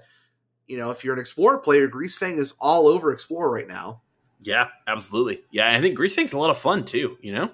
[0.67, 4.01] you know, if you're an Explorer player, Greasefang is all over Explorer right now.
[4.41, 5.41] Yeah, absolutely.
[5.51, 7.51] Yeah, I think Greasefang's a lot of fun too, you know?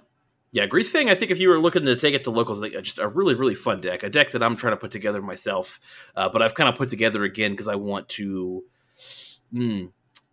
[0.53, 2.99] Yeah, Greasefang, I think if you were looking to take it to locals, like just
[2.99, 4.03] a really, really fun deck.
[4.03, 5.79] A deck that I'm trying to put together myself,
[6.15, 8.63] uh, but I've kind of put together again because I want to.
[9.53, 9.85] Hmm,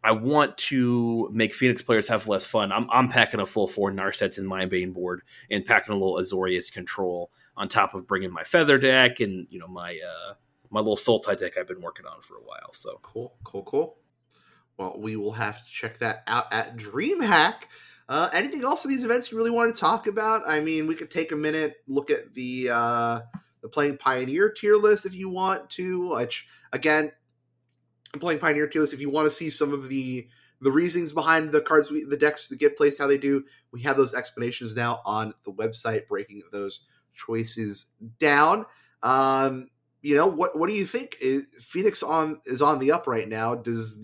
[0.03, 2.71] I want to make Phoenix players have less fun.
[2.71, 6.17] I'm, I'm packing a full four Narsets in my main board and packing a little
[6.17, 10.35] Azorius control on top of bringing my Feather deck and you know my uh,
[10.71, 12.73] my little Soul Sultai deck I've been working on for a while.
[12.73, 13.99] So cool, cool, cool.
[14.77, 17.65] Well, we will have to check that out at DreamHack.
[18.09, 20.43] Uh, anything else in these events you really want to talk about?
[20.47, 23.21] I mean, we could take a minute, look at the uh,
[23.61, 26.11] the playing Pioneer tier list if you want to.
[26.11, 27.11] Which again,
[28.13, 28.95] playing Pioneer tier list.
[28.95, 30.27] If you want to see some of the
[30.61, 33.81] the reasonings behind the cards, we, the decks that get placed, how they do, we
[33.83, 37.87] have those explanations now on the website, breaking those choices
[38.19, 38.67] down.
[39.03, 39.69] Um,
[40.03, 40.59] you know what?
[40.59, 41.17] What do you think?
[41.21, 43.55] Is, Phoenix on is on the up right now.
[43.55, 43.97] Does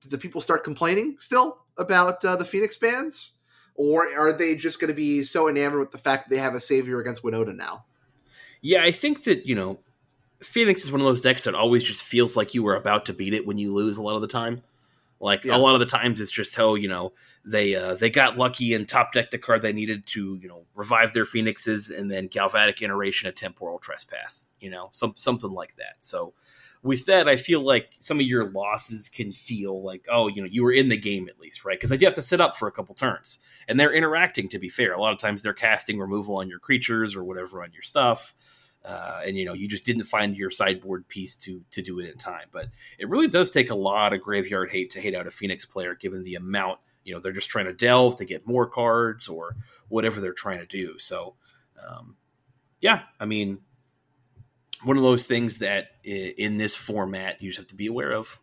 [0.00, 3.34] do the people start complaining still about uh, the Phoenix bans,
[3.74, 6.54] or are they just going to be so enamored with the fact that they have
[6.54, 7.84] a savior against Winota now?
[8.60, 9.78] Yeah, I think that you know
[10.42, 13.14] Phoenix is one of those decks that always just feels like you were about to
[13.14, 14.62] beat it when you lose a lot of the time.
[15.20, 15.56] Like yeah.
[15.56, 17.12] a lot of the times, it's just how you know
[17.44, 20.64] they uh, they got lucky and top decked the card they needed to you know
[20.74, 25.76] revive their phoenixes, and then Galvanic Iteration, a temporal trespass, you know, some something like
[25.76, 25.94] that.
[26.00, 26.34] So
[26.82, 30.48] with that, I feel like some of your losses can feel like, oh, you know,
[30.50, 31.78] you were in the game at least, right?
[31.78, 33.38] Because they do have to sit up for a couple turns,
[33.68, 34.48] and they're interacting.
[34.48, 37.62] To be fair, a lot of times they're casting removal on your creatures or whatever
[37.62, 38.34] on your stuff
[38.84, 42.10] uh, and you know you just didn't find your sideboard piece to to do it
[42.10, 42.48] in time.
[42.50, 42.68] But
[42.98, 45.94] it really does take a lot of graveyard hate to hate out a Phoenix player,
[45.94, 49.56] given the amount you know they're just trying to delve to get more cards or
[49.88, 50.98] whatever they're trying to do.
[50.98, 51.34] So
[51.86, 52.16] um,
[52.80, 53.58] yeah, I mean,
[54.82, 58.38] one of those things that in this format you just have to be aware of.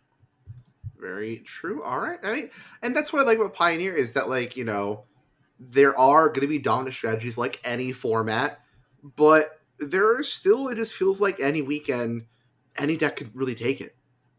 [0.98, 1.82] Very true.
[1.84, 2.20] All right.
[2.24, 2.50] I mean,
[2.82, 5.06] and that's what I like about Pioneer is that like you know
[5.60, 8.62] there are going to be dominant strategies like any format,
[9.04, 12.26] but there are still it just feels like any weekend
[12.78, 13.96] any deck could really take it.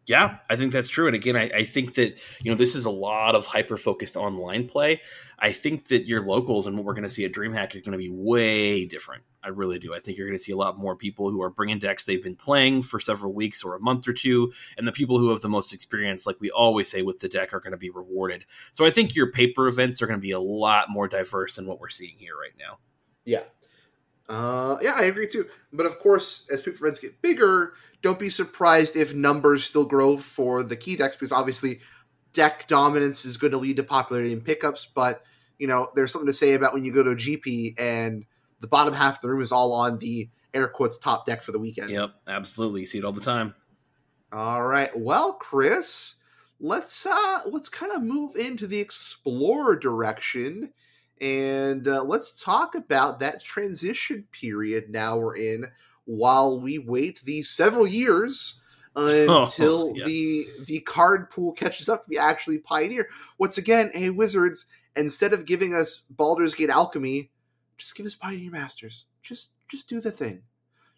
[0.07, 1.07] Yeah, I think that's true.
[1.07, 4.16] And again, I, I, think that you know this is a lot of hyper focused
[4.16, 5.03] online play.
[5.38, 7.93] I think that your locals and what we're going to see at DreamHack are going
[7.93, 9.22] to be way different.
[9.43, 9.95] I really do.
[9.95, 12.22] I think you're going to see a lot more people who are bringing decks they've
[12.22, 15.43] been playing for several weeks or a month or two, and the people who have
[15.43, 18.45] the most experience, like we always say with the deck, are going to be rewarded.
[18.72, 21.66] So I think your paper events are going to be a lot more diverse than
[21.66, 22.78] what we're seeing here right now.
[23.24, 23.43] Yeah,
[24.31, 25.47] uh, yeah, I agree too.
[25.72, 30.16] But of course, as paper events get bigger, don't be surprised if numbers still grow
[30.16, 31.81] for the key decks because obviously
[32.33, 34.87] deck dominance is going to lead to popularity in pickups.
[34.87, 35.22] But
[35.59, 38.24] you know, there's something to say about when you go to a GP and
[38.61, 41.51] the bottom half of the room is all on the air quotes top deck for
[41.51, 41.91] the weekend.
[41.91, 42.81] Yep, absolutely.
[42.81, 43.53] You see it all the time.
[44.33, 44.97] All right.
[44.97, 46.22] Well, Chris,
[46.61, 50.72] let's uh let's kind of move into the explorer direction
[51.21, 55.64] and uh, let's talk about that transition period now we're in
[56.07, 58.61] while we wait these several years
[58.97, 60.05] until oh, yeah.
[60.05, 63.09] the the card pool catches up to be actually Pioneer.
[63.39, 64.66] Once again, hey Wizards,
[64.97, 67.31] instead of giving us Baldur's Gate Alchemy,
[67.79, 69.07] just give us Pioneer Masters.
[69.23, 70.43] Just just do the thing.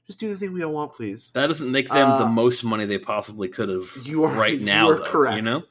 [0.06, 1.30] Just do the thing we all want, please.
[1.32, 3.90] That doesn't make them uh, the most money they possibly could have.
[4.02, 4.88] You are right now.
[4.88, 5.36] You are though, correct.
[5.36, 5.62] You know.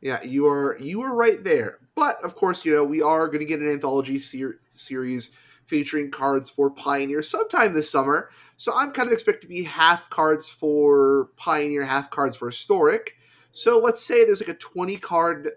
[0.00, 1.80] Yeah, you are you are right there.
[1.94, 5.34] But of course, you know we are going to get an anthology ser- series
[5.66, 8.30] featuring cards for Pioneer sometime this summer.
[8.56, 13.16] So I'm kind of expecting to be half cards for Pioneer, half cards for Historic.
[13.52, 15.50] So let's say there's like a 20 card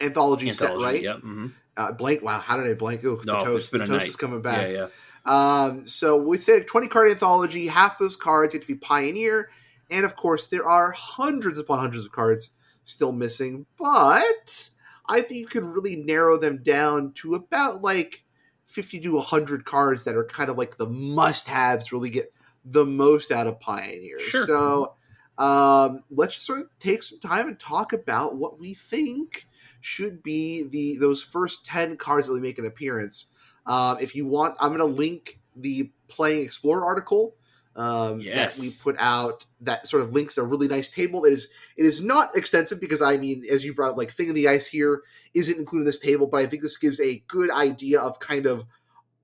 [0.00, 1.02] anthology, anthology set, right?
[1.02, 1.16] Yep.
[1.16, 1.46] Mm-hmm.
[1.76, 2.22] Uh, blank.
[2.22, 3.04] Wow, how did I blank?
[3.04, 3.70] Oh, the no, toast.
[3.70, 4.06] the toast night.
[4.06, 4.70] is coming back.
[4.70, 4.88] Yeah,
[5.26, 5.64] yeah.
[5.64, 7.66] Um, so we say 20 card anthology.
[7.66, 9.50] Half those cards get to be Pioneer,
[9.90, 12.50] and of course there are hundreds upon hundreds of cards
[12.84, 14.70] still missing, but
[15.08, 18.24] I think you could really narrow them down to about like
[18.66, 22.32] 50 to 100 cards that are kind of like the must haves, really get
[22.64, 24.18] the most out of Pioneer.
[24.18, 24.46] Sure.
[24.46, 24.94] So
[25.38, 29.46] um, let's just sort of take some time and talk about what we think
[29.80, 33.26] should be the those first 10 cards that we make an appearance.
[33.66, 37.34] Um, if you want, I'm going to link the playing explorer article
[37.76, 38.56] um, Yes.
[38.56, 41.24] that we put out that sort of links a really nice table.
[41.24, 44.28] It is it is not extensive because I mean, as you brought up, like Thing
[44.28, 45.02] in the Ice here
[45.34, 48.46] isn't included in this table, but I think this gives a good idea of kind
[48.46, 48.64] of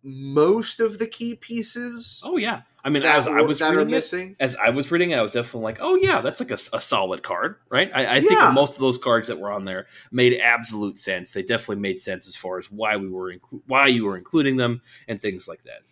[0.04, 4.36] most of the key pieces Oh yeah, I mean, as I was reading it, missing.
[4.40, 6.80] as I was reading it, I was definitely like, oh yeah, that's like a, a
[6.80, 7.90] solid card, right?
[7.94, 8.50] I, I think Yeah.
[8.52, 11.32] most of those cards that were on there made absolute sense.
[11.32, 14.56] They definitely made sense as far as why we were inclu- why you were including
[14.56, 15.82] them and things like that.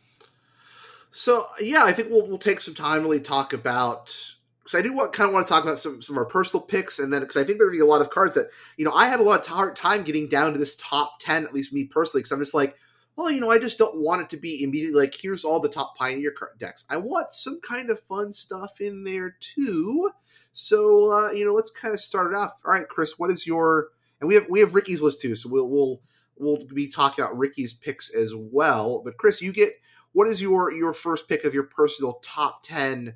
[1.10, 4.14] So yeah, I think we'll we'll take some time to really talk about
[4.62, 6.64] because I do want kind of want to talk about some some of our personal
[6.64, 8.92] picks, and then because I think there'll be a lot of cards that you know
[8.92, 11.72] I had a lot of hard time getting down to this top ten, at least
[11.72, 12.76] me personally, because I'm just like,
[13.16, 15.68] well, you know, I just don't want it to be immediately like here's all the
[15.68, 16.84] top Pioneer card decks.
[16.88, 20.10] I want some kind of fun stuff in there too.
[20.52, 22.52] So uh, you know, let's kind of start it off.
[22.64, 23.88] All right, Chris, what is your
[24.20, 26.00] and we have we have Ricky's list too, so we'll we'll
[26.36, 29.02] we'll be talking about Ricky's picks as well.
[29.04, 29.70] But Chris, you get
[30.12, 33.14] what is your your first pick of your personal top 10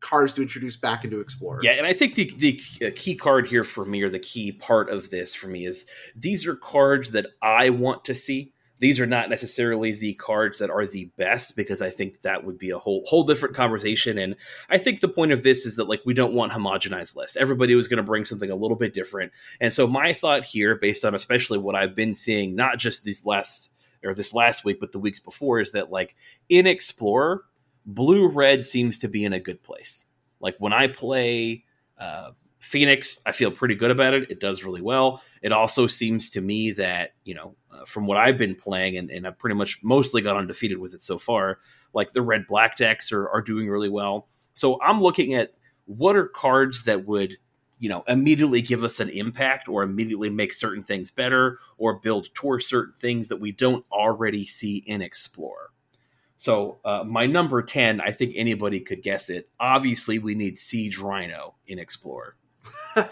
[0.00, 3.48] cards to introduce back into explorer Yeah, and I think the the uh, key card
[3.48, 7.12] here for me, or the key part of this for me, is these are cards
[7.12, 8.52] that I want to see.
[8.78, 12.58] These are not necessarily the cards that are the best because I think that would
[12.58, 14.18] be a whole whole different conversation.
[14.18, 14.36] And
[14.68, 17.36] I think the point of this is that like we don't want homogenized lists.
[17.36, 19.32] Everybody was going to bring something a little bit different.
[19.60, 23.24] And so my thought here, based on especially what I've been seeing, not just these
[23.24, 23.70] last
[24.06, 26.14] or this last week, but the weeks before, is that like
[26.48, 27.44] in Explorer,
[27.84, 30.06] blue red seems to be in a good place.
[30.40, 31.64] Like when I play
[31.98, 32.30] uh,
[32.60, 34.30] Phoenix, I feel pretty good about it.
[34.30, 35.22] It does really well.
[35.42, 39.10] It also seems to me that, you know, uh, from what I've been playing, and,
[39.10, 41.60] and I've pretty much mostly got undefeated with it so far,
[41.94, 44.28] like the red black decks are, are doing really well.
[44.54, 45.52] So I'm looking at
[45.84, 47.36] what are cards that would,
[47.78, 52.32] you know, immediately give us an impact or immediately make certain things better or build
[52.34, 55.70] towards certain things that we don't already see in explore
[56.36, 59.48] So uh, my number 10, I think anybody could guess it.
[59.60, 62.36] Obviously, we need Siege Rhino in explore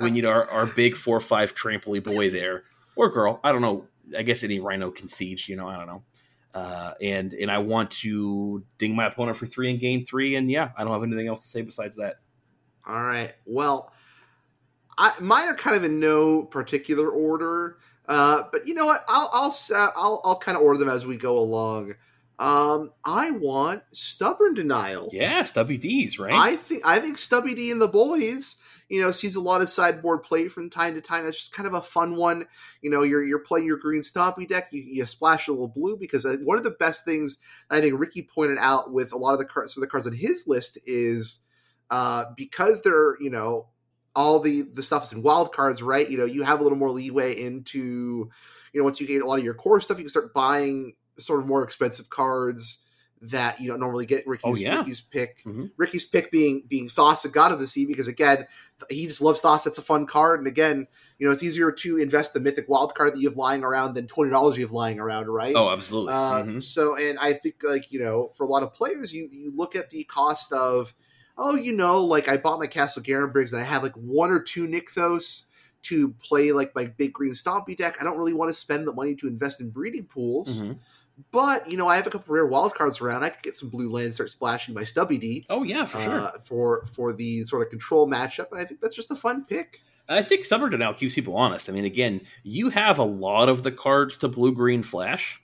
[0.00, 2.64] We need our, our big 4-5 trampoline boy there.
[2.96, 3.40] Or girl.
[3.42, 3.86] I don't know.
[4.16, 6.02] I guess any Rhino can Siege, you know, I don't know.
[6.54, 10.48] Uh, and and I want to ding my opponent for three and gain three, and
[10.48, 12.18] yeah, I don't have anything else to say besides that.
[12.86, 13.92] All right well
[14.96, 19.30] I, mine are kind of in no particular order uh, but you know what i'll
[19.32, 19.54] i'll
[19.96, 21.94] i'll, I'll kind of order them as we go along
[22.38, 26.34] um, i want stubborn denial Yeah, Stubby D's, right?
[26.34, 28.56] I think I think Stubby D and the boys,
[28.88, 31.24] you know, sees a lot of sideboard play from time to time.
[31.24, 32.46] That's just kind of a fun one.
[32.82, 35.96] You know, you're you're playing your green stompy deck, you, you splash a little blue
[35.96, 37.38] because uh, one of the best things
[37.70, 40.06] I think Ricky pointed out with a lot of the cards, some of the cards
[40.06, 41.40] on his list is
[41.94, 43.68] uh, because they're you know
[44.16, 46.08] all the the stuff is in wild cards, right?
[46.10, 48.30] You know, you have a little more leeway into
[48.72, 50.94] you know once you get a lot of your core stuff, you can start buying
[51.18, 52.80] sort of more expensive cards
[53.20, 54.78] that you don't normally get Ricky's Oh, yeah.
[54.78, 55.42] Ricky's pick.
[55.46, 55.70] Mhm.
[55.78, 58.46] Ricky's pick being being Thassa, god of the sea, because again,
[58.90, 59.64] he just loves Thassa.
[59.64, 60.86] That's a fun card, and again,
[61.18, 63.94] you know, it's easier to invest the mythic wild card that you have lying around
[63.94, 65.54] than twenty dollars you have lying around, right?
[65.56, 66.12] oh, absolutely.
[66.12, 66.62] Uh, Mhm.
[66.62, 69.74] So, and I think like you know, for a lot of players, you you look
[69.76, 70.92] at the cost of,
[71.36, 74.40] oh, you know, like I bought my Castle Garenbrigs and I had like one or
[74.40, 75.44] two Nykthos
[75.84, 77.96] to play like my big green stompy deck.
[78.00, 80.78] I don't really want to spend the money to invest in breeding pools, Mhm.
[81.30, 83.22] but you know, I have a couple rare wild cards around.
[83.22, 86.12] I could get some blue lands, start splashing my Stubby D Oh yeah, for sure.
[86.12, 89.44] uh, for for the sort of control matchup, and I think that's just a fun
[89.44, 89.80] pick.
[90.08, 91.68] I think Stubborn Denial keeps people honest.
[91.68, 95.42] I mean, again, you have a lot of the cards to blue green flash,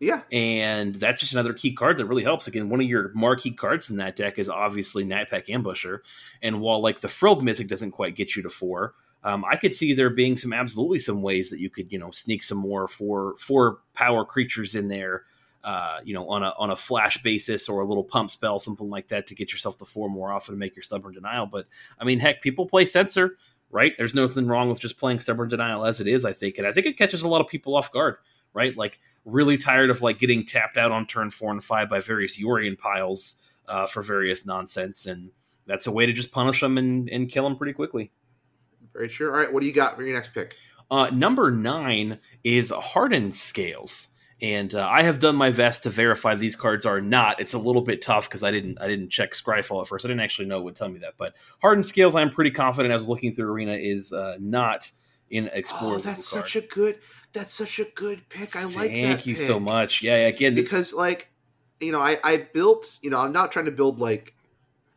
[0.00, 2.46] Yeah, and that's just another key card that really helps.
[2.46, 6.00] Again, one of your marquee cards in that deck is obviously Nightpack Ambusher,
[6.40, 8.94] and while like the frilled mystic doesn't quite get you to four,
[9.24, 12.12] um, I could see there being some absolutely some ways that you could you know
[12.12, 15.24] sneak some more four four power creatures in there.
[15.64, 18.88] Uh, you know, on a on a flash basis or a little pump spell, something
[18.88, 21.46] like that, to get yourself to four more often and make your stubborn denial.
[21.46, 21.66] But
[21.98, 23.36] I mean, heck, people play censor,
[23.70, 23.92] right?
[23.98, 26.72] There's nothing wrong with just playing stubborn denial as it is, I think, and I
[26.72, 28.16] think it catches a lot of people off guard,
[28.54, 28.76] right?
[28.76, 32.40] Like really tired of like getting tapped out on turn four and five by various
[32.40, 33.36] Yorion piles
[33.68, 35.30] uh, for various nonsense, and
[35.66, 38.10] that's a way to just punish them and, and kill them pretty quickly.
[38.92, 39.32] very sure.
[39.32, 40.56] All right, what do you got for your next pick?
[40.90, 44.08] Uh, number nine is hardened scales.
[44.40, 47.40] And uh, I have done my best to verify these cards are not.
[47.40, 50.04] It's a little bit tough because I didn't I didn't check Scryfall at first.
[50.04, 51.14] I didn't actually know it would tell me that.
[51.16, 52.92] But hardened scales, I'm pretty confident.
[52.92, 54.92] I was looking through Arena is uh, not
[55.30, 55.96] in Explorer.
[55.96, 56.98] Oh, that's such a good.
[57.32, 58.56] That's such a good pick.
[58.56, 58.88] I like that.
[58.88, 59.44] Thank you pick.
[59.44, 60.02] so much.
[60.02, 61.28] Yeah, again, because like
[61.80, 64.34] you know I, I built you know i'm not trying to build like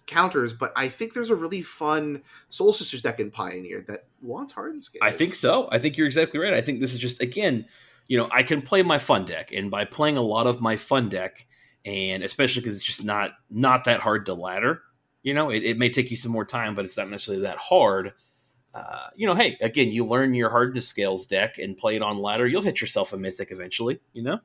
[0.07, 4.51] counters but i think there's a really fun soul sisters deck in pioneer that wants
[4.53, 5.67] hardened scales I think so.
[5.71, 6.53] I think you're exactly right.
[6.53, 7.65] I think this is just again,
[8.07, 10.75] you know, I can play my fun deck, and by playing a lot of my
[10.75, 11.45] fun deck,
[11.85, 14.81] and especially because it's just not not that hard to ladder,
[15.23, 17.57] you know, it, it, may take you some more time, but it's not necessarily that
[17.57, 18.13] hard.
[18.73, 22.19] Uh, you know, hey, again, you learn your hardened scales deck and play it on
[22.19, 24.39] ladder, you'll hit yourself a mythic eventually, you know?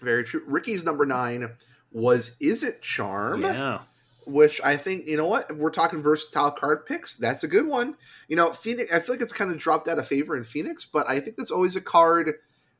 [0.00, 0.42] Very true.
[0.46, 1.50] Ricky's number nine
[1.92, 3.42] was Izzet Charm?
[3.42, 3.80] Yeah.
[4.26, 5.54] Which I think, you know what?
[5.54, 7.16] We're talking versatile card picks.
[7.16, 7.94] That's a good one.
[8.28, 10.86] You know, Phoenix, I feel like it's kind of dropped out of favor in Phoenix,
[10.90, 12.32] but I think that's always a card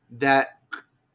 [0.09, 0.59] that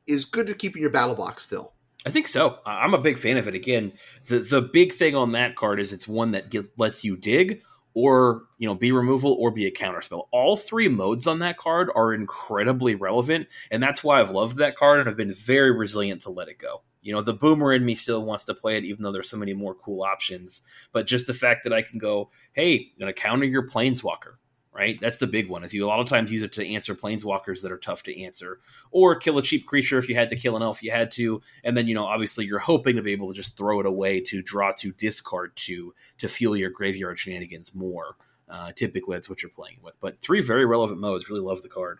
[0.06, 1.72] is good to keep in your battle box still.
[2.06, 2.58] I think so.
[2.64, 3.54] I'm a big fan of it.
[3.54, 3.92] Again,
[4.28, 7.60] the the big thing on that card is it's one that gets, lets you dig
[7.94, 10.28] or you know be removal or be a counterspell.
[10.32, 14.76] All three modes on that card are incredibly relevant, and that's why I've loved that
[14.76, 16.82] card and I've been very resilient to let it go.
[17.02, 19.38] You know, the boomer in me still wants to play it, even though there's so
[19.38, 20.62] many more cool options.
[20.92, 24.34] But just the fact that I can go, hey, I'm gonna counter your planeswalker
[24.72, 25.00] right?
[25.00, 25.64] That's the big one.
[25.64, 28.22] Is you a lot of times use it to answer planeswalkers that are tough to
[28.22, 28.60] answer,
[28.90, 31.40] or kill a cheap creature if you had to kill an elf, you had to,
[31.64, 34.20] and then you know obviously you're hoping to be able to just throw it away
[34.20, 38.16] to draw to discard to to fuel your graveyard shenanigans more.
[38.48, 39.94] Uh, typically, that's what you're playing with.
[40.00, 41.28] But three very relevant modes.
[41.28, 41.98] Really love the card.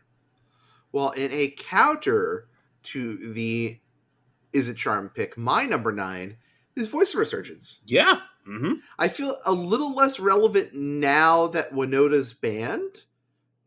[0.93, 2.49] Well, in a counter
[2.83, 3.79] to the
[4.53, 6.37] Izzet Charm pick, my number nine
[6.77, 7.81] is Voice of Resurgence.
[7.85, 8.75] Yeah, Mm-hmm.
[8.99, 13.05] I feel a little less relevant now that Winota's banned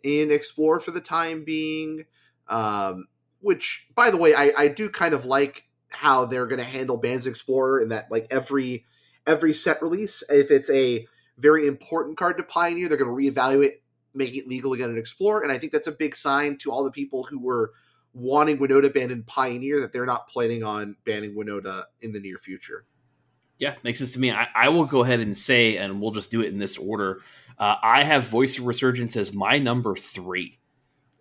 [0.04, 2.06] in Explore for the time being.
[2.47, 3.08] Um,
[3.39, 6.97] which, by the way, I, I do kind of like how they're going to handle
[6.97, 8.86] Bans Explorer in that like every
[9.26, 13.76] every set release, if it's a very important card to Pioneer, they're going to reevaluate,
[14.14, 16.84] make it legal again in Explorer, and I think that's a big sign to all
[16.84, 17.72] the people who were
[18.14, 22.38] wanting Winota banned in Pioneer that they're not planning on banning Winota in the near
[22.38, 22.86] future.
[23.58, 24.32] Yeah, makes sense to me.
[24.32, 27.22] I, I, will go ahead and say, and we'll just do it in this order.
[27.58, 30.58] Uh, I have Voice of Resurgence as my number three.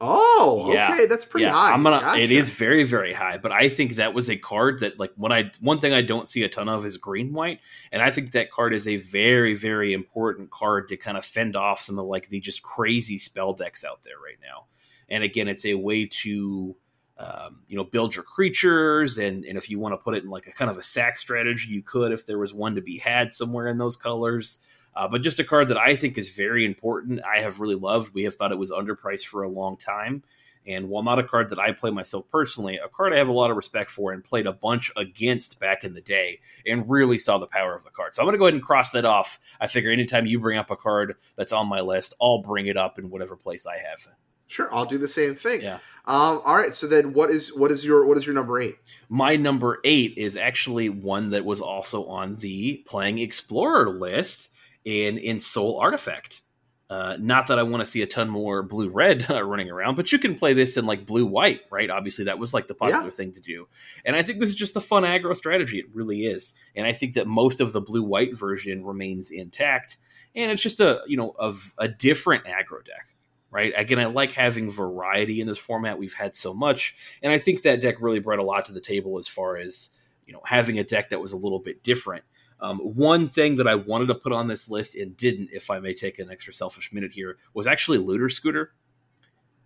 [0.05, 0.93] Oh, yeah.
[0.93, 1.73] okay, that's pretty yeah, high.
[1.73, 2.01] I'm gonna.
[2.01, 2.21] Gotcha.
[2.21, 5.31] It is very, very high, but I think that was a card that, like, when
[5.31, 7.61] I one thing I don't see a ton of is green white,
[7.93, 11.55] and I think that card is a very, very important card to kind of fend
[11.55, 14.65] off some of like the just crazy spell decks out there right now.
[15.09, 16.75] And again, it's a way to
[17.23, 19.19] um, you know build your creatures.
[19.19, 21.19] And and if you want to put it in like a kind of a sack
[21.19, 24.63] strategy you could if there was one to be had somewhere in those colors.
[24.95, 28.13] Uh, but just a card that i think is very important i have really loved.
[28.13, 30.23] We have thought it was underpriced for a long time.
[30.65, 33.33] And while not a card that i play myself personally a card i have a
[33.33, 37.19] lot of respect for and played a bunch against back in the day and really
[37.19, 38.15] saw the power of the card.
[38.15, 39.39] So i'm going to go ahead and cross that off.
[39.61, 42.77] I figure anytime you bring up a card that's on my list i'll bring it
[42.77, 44.09] up in whatever place i have
[44.53, 45.63] Sure, I'll do the same thing.
[45.63, 45.79] Yeah.
[46.05, 46.75] Um, all right.
[46.75, 48.77] So then, what is what is your what is your number eight?
[49.09, 54.51] My number eight is actually one that was also on the playing explorer list
[54.85, 56.43] in Ensoul Artifact.
[56.91, 59.95] Uh, not that I want to see a ton more blue red uh, running around,
[59.95, 61.89] but you can play this in like blue white, right?
[61.89, 63.11] Obviously, that was like the popular yeah.
[63.11, 63.69] thing to do.
[64.05, 65.79] And I think this is just a fun aggro strategy.
[65.79, 66.53] It really is.
[66.77, 69.97] And I think that most of the blue white version remains intact.
[70.35, 73.15] And it's just a you know of a different aggro deck
[73.53, 73.73] right?
[73.77, 75.99] Again, I like having variety in this format.
[75.99, 78.81] We've had so much, and I think that deck really brought a lot to the
[78.81, 79.91] table as far as
[80.27, 82.25] you know having a deck that was a little bit different.
[82.61, 85.81] Um, one thing that I wanted to put on this list and didn't, if I
[85.81, 88.73] may take an extra selfish minute here, was actually Looter Scooter.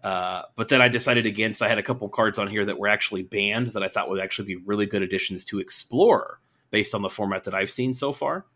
[0.02, 1.62] Uh, but then I decided against.
[1.62, 4.20] I had a couple cards on here that were actually banned that I thought would
[4.20, 8.12] actually be really good additions to Explorer based on the format that I've seen so
[8.12, 8.46] far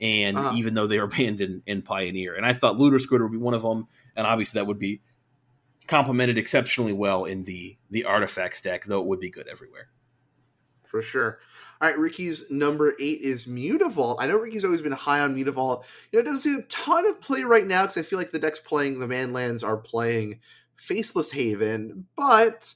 [0.00, 0.52] and uh-huh.
[0.54, 2.34] even though they are banned in, in Pioneer.
[2.34, 3.86] And I thought Looter Scooter would be one of them,
[4.16, 5.00] and obviously that would be
[5.86, 9.88] complemented exceptionally well in the the artifacts deck, though it would be good everywhere.
[10.84, 11.38] For sure.
[11.80, 14.16] All right, Ricky's number eight is Mutavault.
[14.20, 15.82] I know Ricky's always been high on Mutavault.
[16.12, 18.30] You know, it doesn't see a ton of play right now because I feel like
[18.30, 20.38] the decks playing the Manlands are playing
[20.76, 22.74] Faceless Haven, but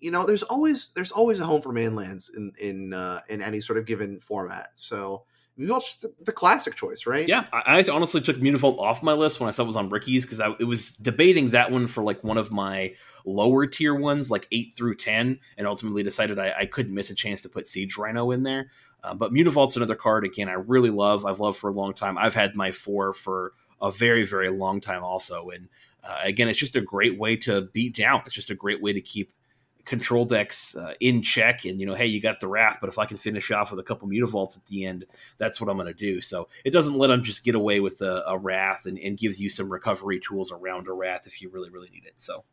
[0.00, 3.60] you know, there's always there's always a home for Manlands in in uh, in any
[3.60, 4.70] sort of given format.
[4.76, 5.24] So
[5.58, 7.26] Mutavault's the, the, classic choice, right?
[7.26, 9.88] Yeah, I, I honestly took Mutavault off my list when I saw it was on
[9.88, 12.94] Ricky's because it was debating that one for like one of my
[13.24, 17.14] lower tier ones, like eight through ten, and ultimately decided I, I couldn't miss a
[17.14, 18.70] chance to put Siege Rhino in there.
[19.02, 21.26] Uh, but Mutavault's another card again I really love.
[21.26, 22.18] I've loved for a long time.
[22.18, 25.68] I've had my four for a very very long time also, and
[26.04, 28.22] uh, again, it's just a great way to beat down.
[28.24, 29.32] It's just a great way to keep
[29.88, 32.98] control decks uh, in check and you know hey you got the wrath but if
[32.98, 35.06] i can finish off with a couple mutavaults at the end
[35.38, 36.20] that's what i'm going to do.
[36.20, 39.40] So it doesn't let them just get away with a, a wrath and, and, gives
[39.40, 42.20] you some recovery tools around a wrath if you really really need it.
[42.20, 42.44] So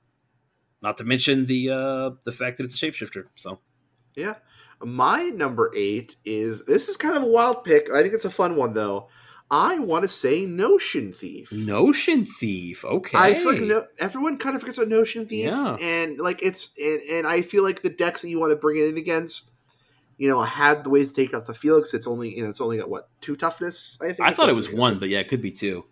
[0.82, 3.60] not to mention the uh the fact that it's a shapeshifter so.
[4.16, 4.36] Yeah.
[4.82, 7.92] My number eight is this is kind of a wild pick.
[7.92, 9.10] I think it's a fun one though
[9.52, 11.52] I want to say Notion Thief.
[11.52, 12.84] Notion Thief.
[12.84, 13.18] Okay.
[13.18, 15.76] I feel like no, everyone kind of forgets about Notion Thief, Yeah.
[15.82, 18.78] and like it's and, and I feel like the decks that you want to bring
[18.78, 19.52] it in against,
[20.18, 21.93] you know, had the ways to take out the Felix.
[21.93, 24.00] It's only you know it's only got what two toughness.
[24.02, 25.86] I think I thought it was one, but yeah, it could be two.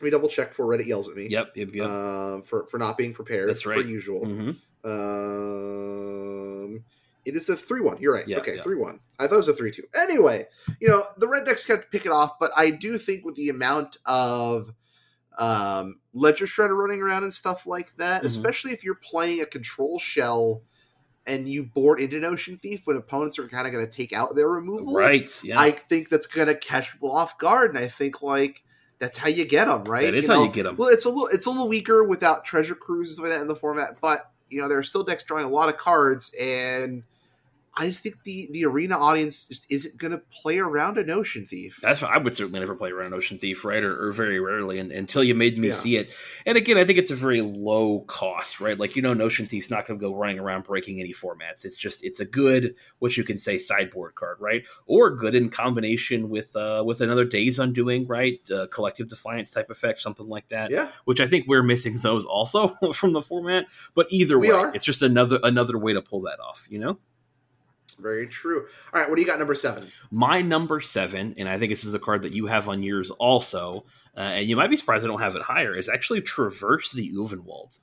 [0.00, 1.28] Let me double check before Reddit yells at me.
[1.30, 1.52] Yep.
[1.54, 1.68] Yep.
[1.74, 1.86] Yep.
[1.86, 3.48] Um, for for not being prepared.
[3.48, 3.80] That's right.
[3.82, 4.24] Per usual.
[4.24, 4.50] hmm
[4.84, 6.84] Um,
[7.24, 7.96] it is a three one.
[8.00, 8.26] You're right.
[8.28, 8.62] Yeah, okay, yeah.
[8.62, 9.00] three one.
[9.18, 9.84] I thought it was a three two.
[9.96, 10.46] Anyway,
[10.80, 13.34] you know the red decks got to pick it off, but I do think with
[13.36, 14.72] the amount of
[15.38, 18.26] um, ledger shredder running around and stuff like that, Mhm.
[18.26, 20.62] especially if you're playing a control shell
[21.26, 24.36] and you board into Notion Thief when opponents are kind of going to take out
[24.36, 25.28] their removal, Right.
[25.42, 25.58] Yeah.
[25.58, 28.62] I think that's going to catch people off guard, and I think like
[29.00, 30.04] that's how you get them, right?
[30.04, 30.76] that is You how know, you get them.
[30.76, 33.42] well, it's a little it's a little weaker without treasure cruise and stuff like that
[33.42, 34.20] in the format, but
[34.50, 37.02] you know there are still decks drawing a lot of cards, and
[37.76, 41.44] I just think the the arena audience just isn't going to play around a Notion
[41.46, 41.80] Thief.
[41.82, 43.82] That's I would certainly never play around Notion Thief, right?
[43.82, 45.74] Or, or very rarely, and, until you made me Yeah.
[45.74, 46.10] see it.
[46.46, 48.78] And again, I think it's a very low cost, right?
[48.78, 51.64] Like you know, Notion Thief's not going to go running around breaking any formats.
[51.64, 54.64] It's just it's a good, what you can say, sideboard card, right?
[54.86, 58.38] Or good in combination with uh with another Days Undoing, right?
[58.50, 60.70] Uh, Collective Defiance type effect, something like that.
[60.70, 63.64] Yeah, Which I think we're missing those also from the format.
[63.94, 64.72] But either We way, are.
[64.74, 66.98] it's just another another way to pull that off, you know.
[67.98, 68.66] Very true.
[68.92, 69.38] All right, what do you got?
[69.38, 69.88] Number seven.
[70.10, 73.10] My number seven, and I think this is a card that you have on yours
[73.10, 73.84] also,
[74.16, 77.12] uh, and you might be surprised I don't have it higher, is actually Traverse the
[77.12, 77.78] Ulvenwald.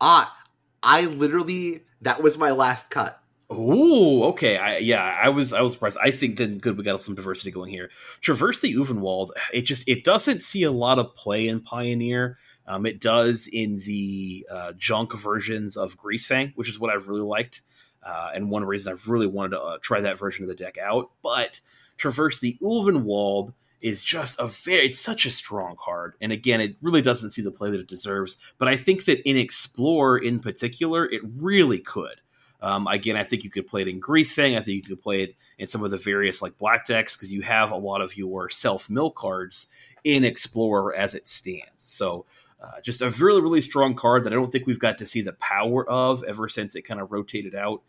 [0.00, 0.36] Ah,
[0.82, 3.20] I literally that was my last cut.
[3.52, 4.56] Ooh, okay.
[4.56, 5.98] I, yeah, I was I was surprised.
[6.02, 7.90] I think then good we got some diversity going here.
[8.20, 12.38] Traverse the Ulvenwald, it just it doesn't see a lot of play in Pioneer.
[12.66, 17.20] Um, it does in the uh, junk versions of Greasefang, which is what I've really
[17.20, 17.60] liked,
[18.04, 20.76] uh, and one reason I've really wanted to uh, try that version of the deck
[20.78, 21.10] out.
[21.22, 21.60] But
[21.96, 26.76] Traverse the Ulvenwald is just a very it's such a strong card, and again, it
[26.80, 28.38] really doesn't see the play that it deserves.
[28.58, 32.20] But I think that in Explore in particular, it really could.
[32.64, 34.56] Um, again, I think you could play it in Greasefang.
[34.56, 37.30] I think you could play it in some of the various like black decks because
[37.30, 39.66] you have a lot of your self mill cards
[40.02, 41.68] in Explorer as it stands.
[41.76, 42.24] So
[42.62, 45.20] uh, just a really really strong card that I don't think we've got to see
[45.20, 47.82] the power of ever since it kind of rotated out.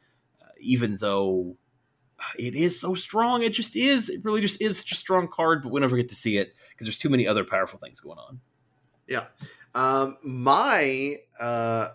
[0.59, 1.57] Even though
[2.37, 4.09] it is so strong, it just is.
[4.09, 6.53] It really just is such a strong card, but we never get to see it
[6.69, 8.39] because there's too many other powerful things going on.
[9.07, 9.25] Yeah.
[9.73, 11.89] Um, my uh,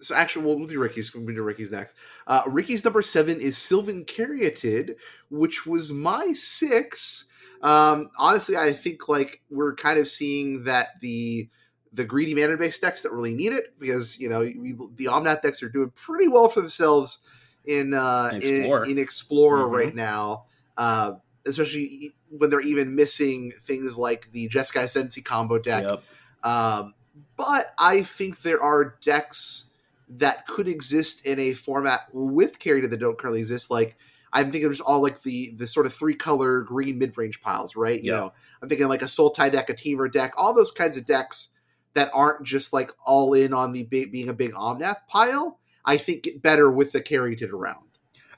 [0.00, 1.14] so actually, we'll, we'll do Ricky's.
[1.14, 1.96] We'll do Ricky's next.
[2.26, 4.94] Uh, Ricky's number seven is Sylvan Caryatid,
[5.30, 7.26] which was my six.
[7.62, 11.48] Um, honestly, I think like we're kind of seeing that the
[11.92, 15.42] the greedy mana based decks that really need it because you know we, the Omnath
[15.42, 17.18] decks are doing pretty well for themselves
[17.68, 18.84] in uh, In in, Explorer.
[18.86, 19.72] in Explorer Mhm.
[19.72, 20.44] right now.
[20.76, 21.12] Uh,
[21.46, 25.84] especially when they're even missing things like the Jeskai Sensi combo deck.
[25.84, 26.02] Yep.
[26.44, 26.94] Um,
[27.36, 29.64] but I think there are decks
[30.10, 33.70] that could exist in a format with carry that don't currently exist.
[33.70, 33.96] Like
[34.32, 37.74] I'm thinking there's all like the the sort of three color green mid range piles,
[37.76, 38.02] right?
[38.02, 38.18] You Yeah.
[38.18, 41.48] know, I'm thinking like a Sultai deck, a Temur deck, all those kinds of decks
[41.94, 45.58] that aren't just like all in on the big, being a big Omnath pile.
[45.88, 47.84] I think get better with the carried around.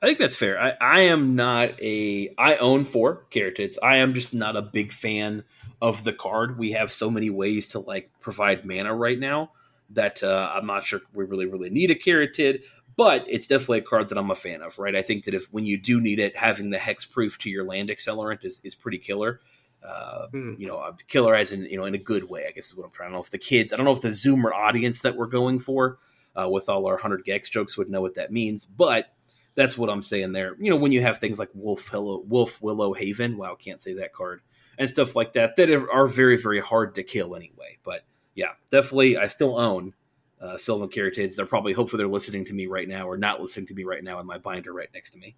[0.02, 0.58] I think that's fair.
[0.58, 2.32] I, I am not a.
[2.38, 3.76] I own four Caryatids.
[3.82, 5.44] I am just not a big fan
[5.82, 6.58] of the card.
[6.58, 9.50] We have so many ways to like provide mana right now
[9.90, 12.62] that uh, I'm not sure we really really need a Caryatid.
[12.96, 14.94] But it's definitely a card that I'm a fan of, right?
[14.94, 17.64] I think that if when you do need it, having the hex proof to your
[17.64, 19.40] land accelerant is, is pretty killer.
[19.82, 20.54] Uh, Hmm.
[20.58, 22.46] you know, uh, killer as in you know in a good way.
[22.46, 23.08] I guess is what I'm trying.
[23.08, 25.26] I don't know if the kids, I don't know if the Zoomer audience that we're
[25.26, 25.98] going for
[26.40, 29.12] uh, with all our hundred gex jokes would know what that means, but
[29.54, 30.56] that's what I'm saying there.
[30.58, 33.94] You know, when you have things like Wolf Willow, Wolf Willow Haven, wow, can't say
[33.94, 34.40] that card,
[34.78, 37.78] and stuff like that that are very very hard to kill anyway.
[37.84, 39.94] But yeah, definitely, I still own
[40.40, 41.36] uh, Sylvan Caryatids.
[41.36, 44.02] They're probably hopefully they're listening to me right now or not listening to me right
[44.02, 45.36] now in my binder right next to me.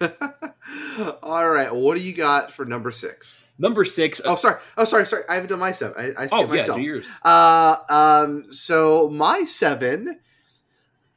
[1.22, 3.44] all right, what do you got for number six?
[3.62, 4.20] Number six.
[4.24, 4.60] Oh, sorry.
[4.76, 5.06] Oh, sorry.
[5.06, 5.22] Sorry.
[5.28, 5.94] I haven't done my seven.
[5.96, 6.76] I, I skipped oh yeah, myself.
[6.78, 7.10] do yours.
[7.24, 10.18] Uh, um, so my seven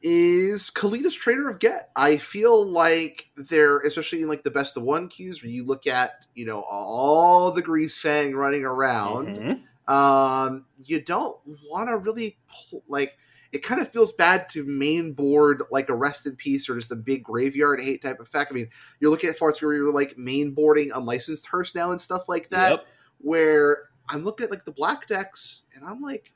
[0.00, 1.90] is Kalitas, Traitor of Ghet.
[1.96, 5.88] I feel like they're, especially in like the best of one queues, where you look
[5.88, 9.26] at, you know, all the Greasefang running around.
[9.28, 9.92] Mhm.
[9.92, 11.36] Um, you don't
[11.68, 12.38] want to really
[12.70, 13.18] pull, like.
[13.52, 16.92] It kind of feels bad to main board like a rest in peace or just
[16.92, 18.50] a big graveyard hate type effect.
[18.50, 18.68] I mean,
[19.00, 22.50] you're looking at parts where you're like main boarding unlicensed hearse now and stuff like
[22.50, 22.86] that Yep.
[23.18, 26.32] where I'm looking at like the black decks and I'm like,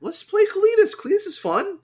[0.00, 0.96] let's play Kalitas.
[0.96, 1.78] Kalitas is fun.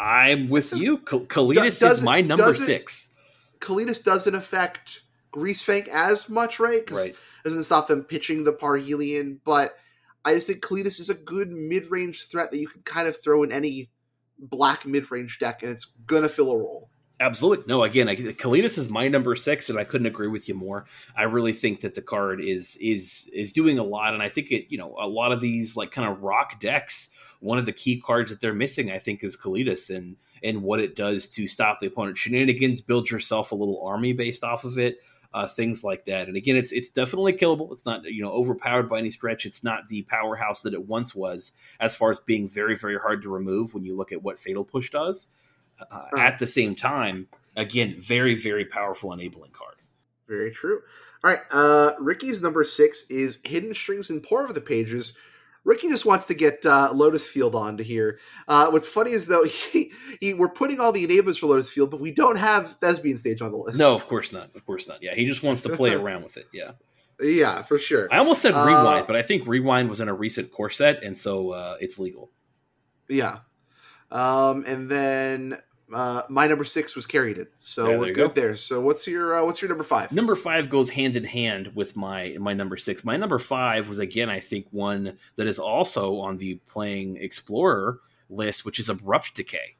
[0.00, 0.98] I'm with you.
[0.98, 3.10] Kal- Kalitas is my number six.
[3.60, 6.84] Kalitas doesn't affect Greasefang as much, right?
[6.84, 7.10] Because Right.
[7.10, 9.76] it doesn't stop them pitching the Parhelion, but
[10.28, 13.20] I just think Kalitas is a good mid range threat that you can kind of
[13.20, 13.88] throw in any
[14.38, 16.90] black mid range deck, and it's gonna fill a role.
[17.20, 17.64] Absolutely.
[17.66, 20.84] No, again, I, Kalitas is my number six, and I couldn't agree with you more.
[21.16, 24.52] I really think that the card is is is doing a lot, and I think
[24.52, 27.08] it, you know, a lot of these like kind of rock decks.
[27.40, 30.78] One of the key cards that they're missing, I think, is Kalitas, and and what
[30.78, 34.78] it does to stop the opponent shenanigans, build yourself a little army based off of
[34.78, 34.98] it,
[35.32, 36.28] uh, things like that.
[36.28, 37.72] And again, it's it's definitely killable.
[37.72, 39.46] It's not you know overpowered by any stretch.
[39.46, 43.22] It's not the powerhouse that it once was, as far as being very very hard
[43.22, 45.28] to remove when you look at what Fatal Push does.
[45.90, 49.76] Uh, At the same time, again, very very powerful enabling card.
[50.26, 50.80] Very true.
[51.24, 55.16] All right, uh, Ricky's number six is Hidden Strings and Pore Over the Pages.
[55.68, 58.18] Ricky just wants to get uh, Lotus Field onto here.
[58.48, 61.90] Uh, what's funny is though he, he we're putting all the enablers for Lotus Field,
[61.90, 63.78] but we don't have Thespian Stage on the list.
[63.78, 64.50] No, of course not.
[64.56, 65.02] Of course not.
[65.02, 66.46] Yeah, he just wants to play around with it.
[66.52, 66.72] Yeah.
[67.20, 68.08] Yeah, for sure.
[68.10, 71.02] I almost said Uh, rewind, but I think rewind was in a recent core set,
[71.02, 72.30] and so uh, it's legal.
[73.08, 73.40] Yeah.
[74.10, 75.58] Um, and then
[75.92, 78.40] uh, my number six was Caryatid, so there we're good go.
[78.40, 78.56] there.
[78.56, 80.12] So what's your uh, what's your number five?
[80.12, 83.04] Number five goes hand in hand with my my number six.
[83.04, 88.00] My number five was again, I think, one that is also on the playing explorer
[88.28, 89.76] list, which is abrupt decay.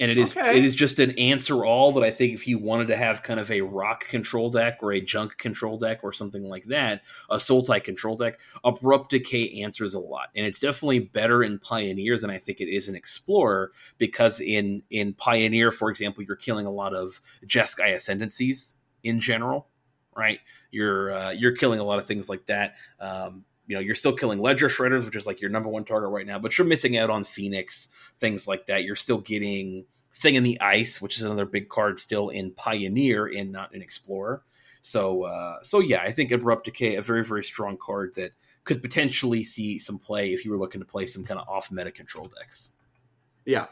[0.00, 0.56] And it is Okay.
[0.56, 3.40] it is just an answer all that I think if you wanted to have kind
[3.40, 7.36] of a rock control deck or a junk control deck or something like that, a
[7.36, 10.28] Sultai control deck, abrupt decay answers a lot.
[10.36, 14.82] And it's definitely better in Pioneer than I think it is in Explorer because in
[14.90, 19.66] in Pioneer, for example, you're killing a lot of Jeskai ascendancies in general,
[20.16, 20.38] right?
[20.70, 22.74] You're uh, you're killing a lot of things like that.
[23.00, 26.10] Um, you know, you're still killing Ledger Shredders, which is like your number one target
[26.10, 28.82] right now, but you're missing out on Phoenix, things like that.
[28.82, 29.84] You're still getting
[30.16, 33.82] Thing in the Ice, which is another big card still in Pioneer and not in
[33.82, 34.42] Explorer.
[34.80, 38.32] So, uh, so yeah, I think Abrupt Decay, a very, very strong card that
[38.64, 41.70] could potentially see some play if you were looking to play some kind of off
[41.70, 42.72] meta control decks.
[43.44, 43.66] Yeah,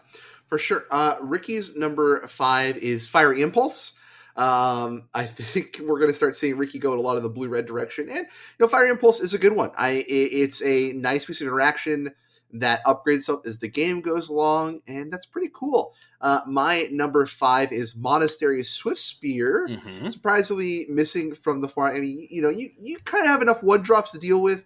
[0.49, 0.85] for sure.
[0.91, 3.95] Uh, Ricky's number five is Fiery Impulse.
[4.37, 7.29] Um, I think we're going to start seeing Ricky go in a lot of the
[7.29, 8.27] blue red direction, and you
[8.61, 9.71] know, Fiery Impulse is a good one.
[9.77, 12.13] I it, it's a nice piece of interaction
[12.53, 15.95] that upgrades itself as the game goes along, and that's pretty cool.
[16.21, 19.69] Uh, my number five is Monastery Swiftspear.
[19.69, 20.09] Mm-hmm.
[20.09, 21.89] Surprisingly missing from the four.
[21.89, 24.65] I mean, you know, you you kind of have enough one drops to deal with.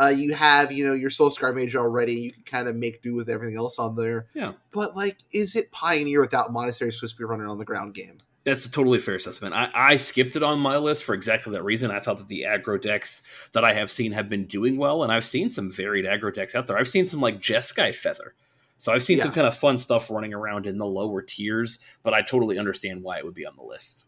[0.00, 2.14] Uh, you have, you know, your Soul Scar Mage already.
[2.14, 4.28] You can kind of make do with everything else on there.
[4.32, 4.52] Yeah.
[4.70, 8.18] But like, is it Pioneer without Monastery Swiftspear running on the ground game?
[8.48, 9.54] That's a totally fair assessment.
[9.54, 11.90] I, I skipped it on my list for exactly that reason.
[11.90, 13.22] I thought that the aggro decks
[13.52, 16.54] that I have seen have been doing well, and I've seen some varied aggro decks
[16.54, 16.78] out there.
[16.78, 18.34] I've seen some like Jeskai Feather.
[18.78, 22.14] So I've seen some kind of fun stuff running around in the lower tiers, but
[22.14, 24.04] I totally understand why it would be on the list.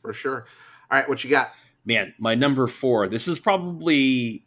[0.00, 0.46] For sure.
[0.90, 1.50] All right, what you got?
[1.84, 3.08] Man, my number four.
[3.08, 4.44] This is probably.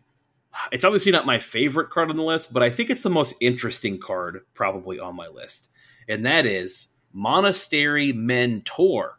[0.71, 3.35] It's obviously not my favorite card on the list, but I think it's the most
[3.39, 5.69] interesting card probably on my list.
[6.07, 9.18] And that is Monastery Mentor.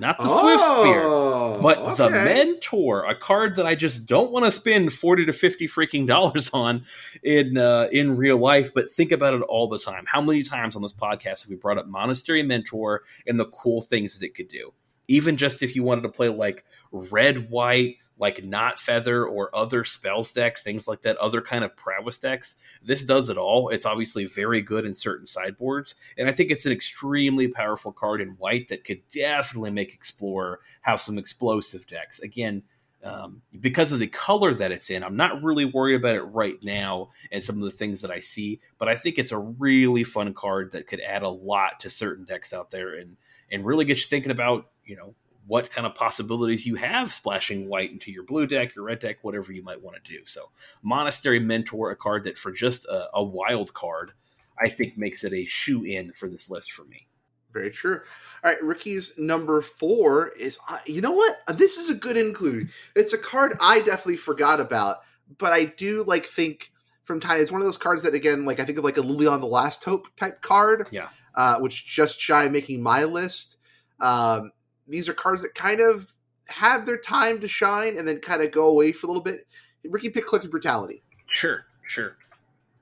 [0.00, 1.02] Not the Swiftspear.
[1.04, 5.32] Oh, But the mentor, a card that I just don't want to spend forty to
[5.32, 6.84] fifty freaking dollars on
[7.22, 10.04] in uh, in real life, but think about it all the time.
[10.06, 13.82] How many times on this podcast have we brought up Monastery Mentor and the cool
[13.82, 14.72] things that it could do?
[15.06, 19.82] Even just if you wanted to play like red white, like not feather or other
[19.82, 23.70] spells decks, things like that, other kind of prowess decks, this does it all.
[23.70, 28.20] It's obviously very good in certain sideboards, and I think it's an extremely powerful card
[28.20, 32.20] in white that could definitely make Explorer have some explosive decks.
[32.20, 32.62] Again,
[33.02, 36.62] um, because of the color that it's in, I'm not really worried about it right
[36.62, 40.04] now and some of the things that I see, but I think it's a really
[40.04, 43.16] fun card that could add a lot to certain decks out there and
[43.50, 45.14] and really get you thinking about you know
[45.50, 49.16] what kind of possibilities you have splashing white into your blue deck, your red deck,
[49.22, 50.24] whatever you might want to do.
[50.24, 54.12] So, Monastery Mentor, a card that for just a, a wild card,
[54.56, 57.08] I think makes it a shoe in for this list for me.
[57.52, 58.00] Very true.
[58.44, 60.60] All right, Ricky's number four is.
[60.68, 61.34] uh, You know what?
[61.58, 62.68] This is a good include.
[62.94, 64.98] It's a card I definitely forgot about,
[65.36, 66.70] but I do like think
[67.02, 67.40] from time.
[67.40, 69.46] It's one of those cards that again, like I think of like a Liliana, the
[69.46, 70.86] Last Hope type card.
[70.92, 71.08] Yeah.
[71.34, 73.56] Uh, which just shy of making my list.
[74.00, 74.52] Um,
[74.90, 76.12] these are cards that kind of
[76.48, 79.46] have their time to shine and then kind of go away for a little bit.
[79.84, 81.02] Ricky picked Collective Brutality.
[81.32, 82.16] Sure, sure.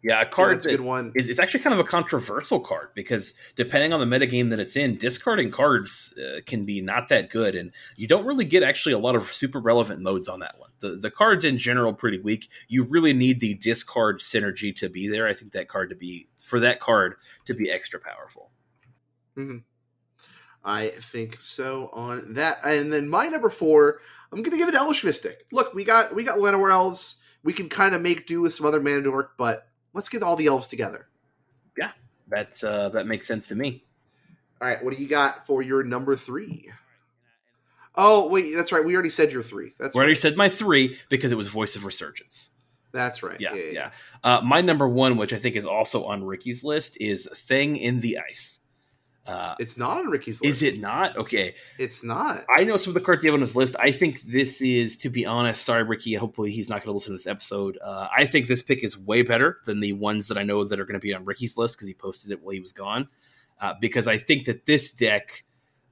[0.02, 1.12] Yeah, a Yeah, card that's a good one.
[1.14, 4.76] is it's actually kind of a controversial card because depending on the metagame that it's
[4.76, 8.92] in, discarding cards uh, can be not that good, and you don't really get actually
[8.92, 10.70] a lot of super relevant modes on that one.
[10.80, 12.48] The the cards in general pretty weak.
[12.68, 15.26] You really need the discard synergy to be there.
[15.26, 18.50] I think that card to be for that card to be extra powerful.
[20.64, 22.59] I think so on that.
[22.64, 24.00] And then my number four,
[24.32, 25.46] I'm gonna give it to Elvish Mystic.
[25.52, 27.16] Look, we got we got Llanowar elves.
[27.44, 30.46] We can kind of make do with some other Manadork, but let's get all the
[30.46, 31.09] elves together.
[31.76, 31.92] Yeah,
[32.28, 33.84] that uh, that makes sense to me.
[34.61, 36.70] All right, what do you got for your number three?
[37.94, 38.84] Oh wait, that's right.
[38.84, 39.74] We already said your three.
[39.78, 40.18] That's we already right.
[40.18, 42.50] said my three because it was Voice of Resurgence.
[42.92, 43.40] That's right.
[43.40, 43.90] Yeah, yeah.
[44.24, 48.00] Uh, my number one, which I think is also on Ricky's list, is Thing in
[48.00, 48.61] the Ice.
[49.28, 50.50] Uh, It's not on Ricky's list.
[50.50, 51.16] is it not?
[51.18, 51.54] Okay.
[51.78, 52.44] It's not.
[52.56, 53.76] I know some of the cards you have on his list.
[53.78, 56.14] I think this is, to be honest, sorry, Ricky.
[56.14, 57.78] Hopefully, he's not going to listen to this episode.
[57.84, 60.80] Uh, I think this pick is way better than the ones that I know that
[60.80, 63.08] are going to be on Ricky's list because he posted it while he was gone.
[63.60, 65.44] Uh, because I think that this deck,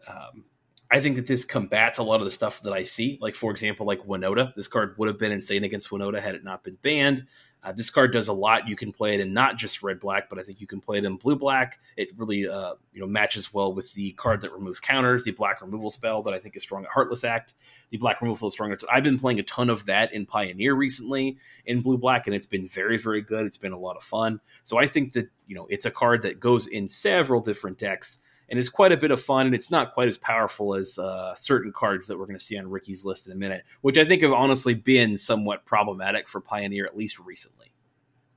[0.08, 0.44] um,
[0.90, 3.18] I think that this combats a lot of the stuff that I see.
[3.20, 4.54] Like, for example, like Winota.
[4.54, 7.26] This card would have been insane against Winota had it not been banned.
[7.66, 8.68] Uh, this card does a lot.
[8.68, 10.98] You can play it in not just red black, but I think you can play
[10.98, 11.80] it in blue black.
[11.96, 15.60] It really uh, you know matches well with the card that removes counters, the black
[15.60, 17.54] removal spell that I think is strong at Heartless Act.
[17.90, 18.76] The black removal is strong.
[18.88, 22.46] I've been playing a ton of that in Pioneer recently in blue black, and it's
[22.46, 23.46] been very very good.
[23.46, 24.40] It's been a lot of fun.
[24.62, 28.18] So I think that you know it's a card that goes in several different decks
[28.48, 29.46] and is quite a bit of fun.
[29.46, 32.58] And it's not quite as powerful as uh, certain cards that we're going to see
[32.58, 36.40] on Ricky's list in a minute, which I think have honestly been somewhat problematic for
[36.40, 37.72] Pioneer at least recently.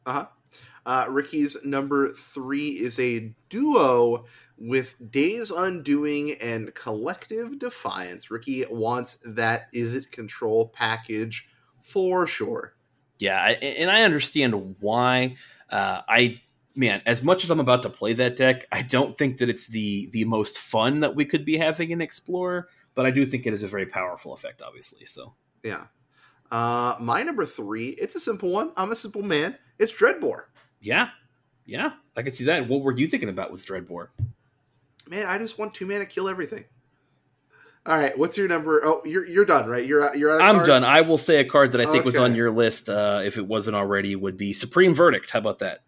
[0.06, 0.26] Uh-huh.
[0.86, 4.26] Uh, Ricky's number three is a duo
[4.58, 8.32] with Days Undoing and Collective Defiance.
[8.32, 11.48] Ricky wants that Izzet Control package
[11.84, 12.74] for sure.
[13.20, 15.36] Yeah, and I understand why.
[15.70, 16.42] Uh, I
[16.80, 19.68] man, as much as I'm about to play that deck, I don't think that it's
[19.68, 23.46] the the most fun that we could be having in Explorer, but I do think
[23.46, 25.06] it is a very powerful effect, obviously.
[25.06, 25.86] So Yeah.
[26.52, 28.72] Uh, my number three, it's a simple one.
[28.76, 29.56] I'm a simple man.
[29.78, 30.46] It's Dreadbore.
[30.82, 31.10] yeah,
[31.66, 32.68] yeah, I can see that.
[32.68, 34.08] What were you thinking about with Dreadbore?
[35.08, 36.66] Man, I just want two mana kill everything.
[37.86, 38.82] All right, what's your number?
[38.84, 39.86] Oh, you're you're done, right?
[39.86, 40.42] You're out- you're out.
[40.42, 40.68] Of I'm cards?
[40.70, 40.84] done.
[40.84, 43.48] I will say a card that I think was on your list, uh, if it
[43.48, 45.30] wasn't already, would be Supreme Verdict.
[45.32, 45.82] How about that?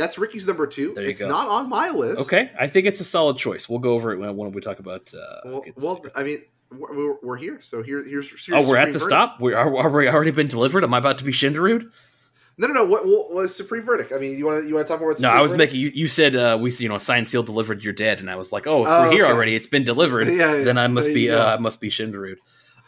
[0.00, 0.94] That's Ricky's number two.
[0.94, 1.28] There you it's go.
[1.28, 2.20] not on my list.
[2.22, 3.68] Okay, I think it's a solid choice.
[3.68, 5.12] We'll go over it when, when we talk about.
[5.14, 6.38] Uh, Well, well I mean,
[6.72, 8.30] we're, we're- here, so here, here's.
[8.30, 9.04] here's oh, we're at the Verdict.
[9.04, 9.40] stop.
[9.40, 10.84] We are, are we already been delivered?
[10.84, 11.90] Am I about to be Shindarude?
[12.58, 12.84] No, no, no.
[12.84, 14.12] What, what was Supreme Verdict?
[14.12, 15.20] I mean, you want to you want to talk about?
[15.20, 15.72] No, I was Verdict?
[15.72, 15.88] making you.
[15.94, 17.82] You said uh, we see, you know, signed, sealed, delivered.
[17.84, 19.34] You're dead, and I was like, oh, if Oh, we're here okay.
[19.34, 20.28] already, it's been delivered.
[20.40, 21.30] Yeah, yeah, then I must be.
[21.30, 22.36] Uh, I must be Shindarude.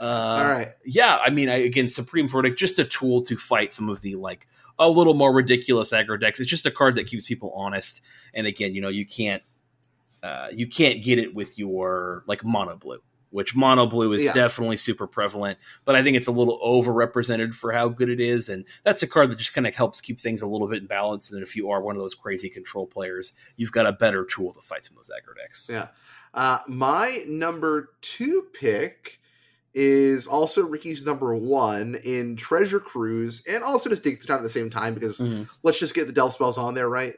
[0.00, 0.68] Uh, All right.
[0.84, 4.16] yeah, I mean, I, again, Supreme Verdict, just a tool to fight some of the
[4.16, 4.48] like
[4.78, 6.40] a little more ridiculous aggro decks.
[6.40, 8.02] It's just a card that keeps people honest.
[8.34, 9.42] And again, you know, you can't
[10.22, 13.00] uh, you can't get it with your like mono blue,
[13.30, 14.32] which mono blue is Yeah.
[14.32, 15.58] definitely super prevalent.
[15.84, 19.08] But I think it's a little overrepresented for how good it is, and that's a
[19.08, 21.28] card that just kind of helps keep things a little bit in balance.
[21.28, 24.24] And then if you are one of those crazy control players, you've got a better
[24.24, 25.68] tool to fight some of those aggro decks.
[25.72, 25.88] Yeah.
[26.34, 29.18] Uh, my number two pick
[29.74, 34.42] is also Ricky's number one in Treasure Cruise, and also just Dig Through Time at
[34.42, 35.48] the same time because Mhm.
[35.62, 37.14] let's just get the Delve spells on there, right?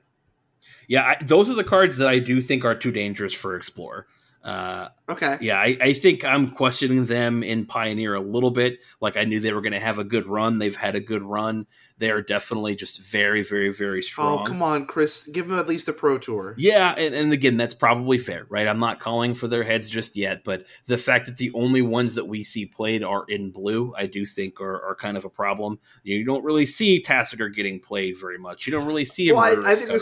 [0.88, 4.06] Yeah, I, those are the cards that I do think are too dangerous for Explore.
[4.42, 5.36] Uh, Okay.
[5.42, 8.78] yeah, I, I think I'm questioning them in Pioneer a little bit.
[9.02, 10.58] Like I knew they were going to have a good run.
[10.58, 11.66] They've had a good run.
[11.98, 14.40] They are definitely just very, very, very strong.
[14.40, 15.28] Oh, come on, Chris.
[15.28, 16.54] Give them at least a Pro Tour.
[16.58, 18.66] Yeah, and, and again, that's probably fair, right?
[18.66, 22.16] I'm not calling for their heads just yet, but the fact that the only ones
[22.16, 25.30] that we see played are in blue, I do think are, are kind of a
[25.30, 25.78] problem.
[26.02, 28.66] You don't really see Tasigur getting played very much.
[28.66, 29.92] You don't really see him Well, I- I think it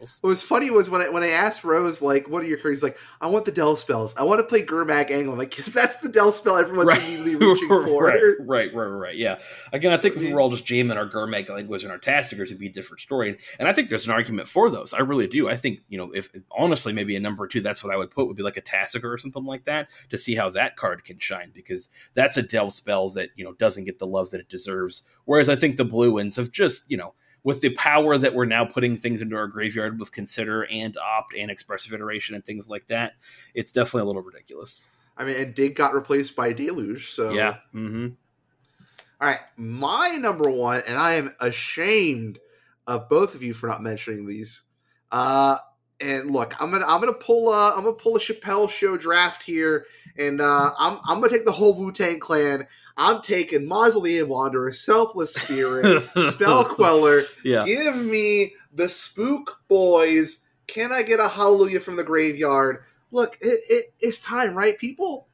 [0.00, 0.18] was.
[0.22, 2.82] What was funny was when I when I asked Rose like, "What are your cards?"
[2.82, 4.16] Like, "I want the Delve spells.
[4.16, 7.36] I want to play Gurmag Angler." I'm like, "Cause that's the Delve spell everyone's immediately
[7.36, 9.16] reaching for." right, right, right, right.
[9.16, 9.38] Yeah.
[9.72, 12.46] Again, I think if we were all just jamming our Gurmag Angler and our Tasigurs,
[12.46, 13.38] it'd be a different story.
[13.58, 14.94] And, I think there's an argument for those.
[14.94, 15.48] I really do.
[15.48, 18.28] I think, you know, if honestly, maybe a number two, that's what I would put
[18.28, 21.18] would be like a Tasigur or something like that to see how that card can
[21.18, 24.48] shine because that's a delve spell that, you know, doesn't get the love that it
[24.48, 25.02] deserves.
[25.24, 27.14] Whereas I think the blue ones have just, you know,
[27.46, 31.32] with the power that we're now putting things into our graveyard with consider and opt
[31.32, 33.12] and expressive iteration and things like that,
[33.54, 34.90] it's definitely a little ridiculous.
[35.16, 37.58] I mean, and Dig got replaced by Deluge, so Yeah.
[37.72, 38.08] Mm-hmm.
[39.20, 42.40] All right, my number one, and I am ashamed
[42.88, 44.62] of both of you for not mentioning these.
[45.12, 45.56] Uh,
[46.00, 49.44] and look, I'm gonna I'm gonna pull a I'm gonna pull a Chappelle show draft
[49.44, 49.86] here,
[50.18, 52.66] and uh, I'm I'm gonna take the whole Wu Tang Clan.
[52.96, 57.22] I'm taking Mausoleum Wanderer, Selfless Spirit, Spell Queller.
[57.44, 57.64] Yeah.
[57.64, 60.44] Give me the Spook Boys.
[60.66, 62.84] Can I get a hallelujah from the graveyard?
[63.10, 64.78] Look, it, it, it's time, right?
[64.78, 65.28] People,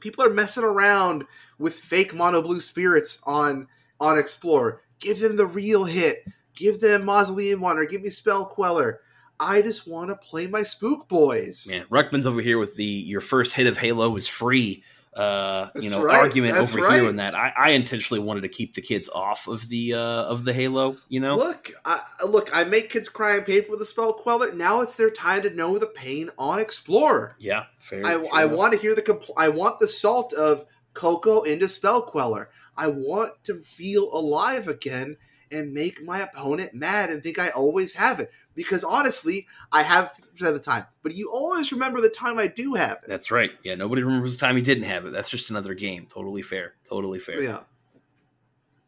[0.00, 1.24] people are messing around
[1.58, 3.68] with fake mono blue spirits on
[4.00, 4.82] on Explore.
[4.98, 6.18] Give them the real hit.
[6.54, 7.86] Give them Mausoleum Wanderer.
[7.86, 9.00] Give me Spell Queller.
[9.40, 11.68] I just want to play my Spook Boys.
[11.68, 14.84] Man, Ruckman's over here with the your first hit of Halo is free.
[15.14, 16.16] Uh, you know, right.
[16.20, 17.00] argument That's over right.
[17.00, 19.98] here and that I, I intentionally wanted to keep the kids off of the uh
[20.00, 20.96] of the Halo.
[21.10, 24.54] You know, Look, I, look, I make kids cry on paper with a spell queller.
[24.54, 27.36] Now it's their time to know the pain on Explorer.
[27.38, 28.06] yeah, fair.
[28.06, 32.00] I, I want to hear the compl- I want the salt of Coco into spell
[32.00, 32.48] queller.
[32.76, 35.18] I want to feel alive again
[35.50, 38.30] and make my opponent mad and think I always have it.
[38.54, 40.84] Because honestly, I have 50% of the time.
[41.02, 43.08] But you always remember the time I do have it.
[43.08, 43.50] That's right.
[43.64, 45.12] Yeah, nobody remembers the time he didn't have it.
[45.12, 46.06] That's just another game.
[46.06, 46.74] Totally fair.
[46.88, 47.40] Totally fair.
[47.40, 47.60] Yeah.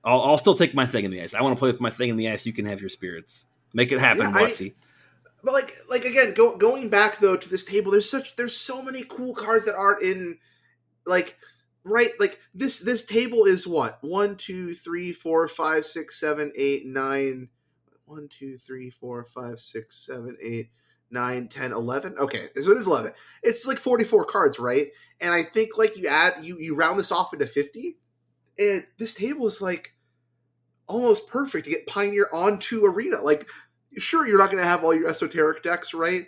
[0.04, 1.34] I'll, I'll still take my thing in the ice.
[1.34, 2.44] I want to play with my thing in the ice.
[2.46, 3.46] You can have your spirits.
[3.72, 4.72] Make it happen, Yeah, I-
[5.42, 8.82] But like like again, go, going back though to this table, there's such there's so
[8.82, 10.38] many cool cards that aren't in
[11.06, 11.36] like
[11.84, 16.86] right like this this table is what one two three four five six seven eight
[16.86, 17.48] nine
[18.06, 20.70] one two three four five six seven eight
[21.10, 22.16] nine ten eleven?
[22.18, 24.88] Okay so it is 11 it's like 44 cards right?
[25.20, 27.96] And i think like you add you you round this off into 50
[28.58, 29.94] and this table is like
[30.86, 33.20] almost perfect to get pioneer onto arena.
[33.22, 33.48] Like
[33.96, 36.24] sure you're not going to have all your esoteric decks right?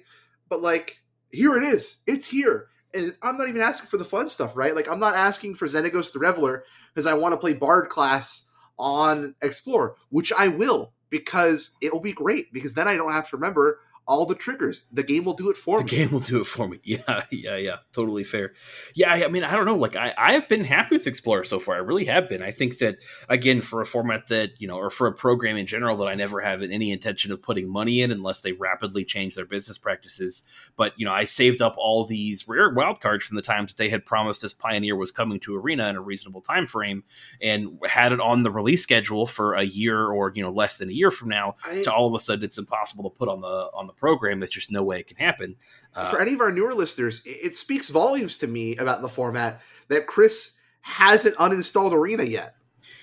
[0.48, 1.00] But like
[1.30, 1.98] here it is.
[2.06, 2.68] It's here.
[2.94, 4.74] And i'm not even asking for the fun stuff right?
[4.74, 6.64] Like i'm not asking for xenagos the reveler
[6.94, 8.48] because i want to play bard class
[8.78, 13.36] on explorer which i will because it'll be great because then i don't have to
[13.36, 16.20] remember all the triggers the game will do it for The me The game will
[16.20, 16.78] do it for me.
[16.84, 17.76] Yeah, yeah, yeah.
[17.92, 18.52] Totally fair.
[18.94, 19.74] Yeah, I mean, I don't know.
[19.74, 21.74] Like, I, I have been happy with Explorer so far.
[21.74, 22.42] I really have been.
[22.42, 22.96] I think that,
[23.28, 26.14] again, for a format that, you know, or for a program in general that I
[26.14, 30.44] never have any intention of putting money in unless they rapidly change their business practices.
[30.76, 33.76] But, you know, I saved up all these rare wild cards from the times that
[33.78, 37.02] they had promised us Pioneer was coming to Arena in a reasonable time frame
[37.42, 40.88] and had it on the release schedule for a year or, you know, less than
[40.88, 43.40] a year from now I- to all of a sudden it's impossible to put on
[43.40, 44.40] the on the program.
[44.40, 45.56] There's just no way it can happen.
[45.94, 49.60] Uh, for any of our newer listeners, it, speaks volumes to me about the format
[49.88, 52.54] that Chris hasn't uninstalled Arena yet.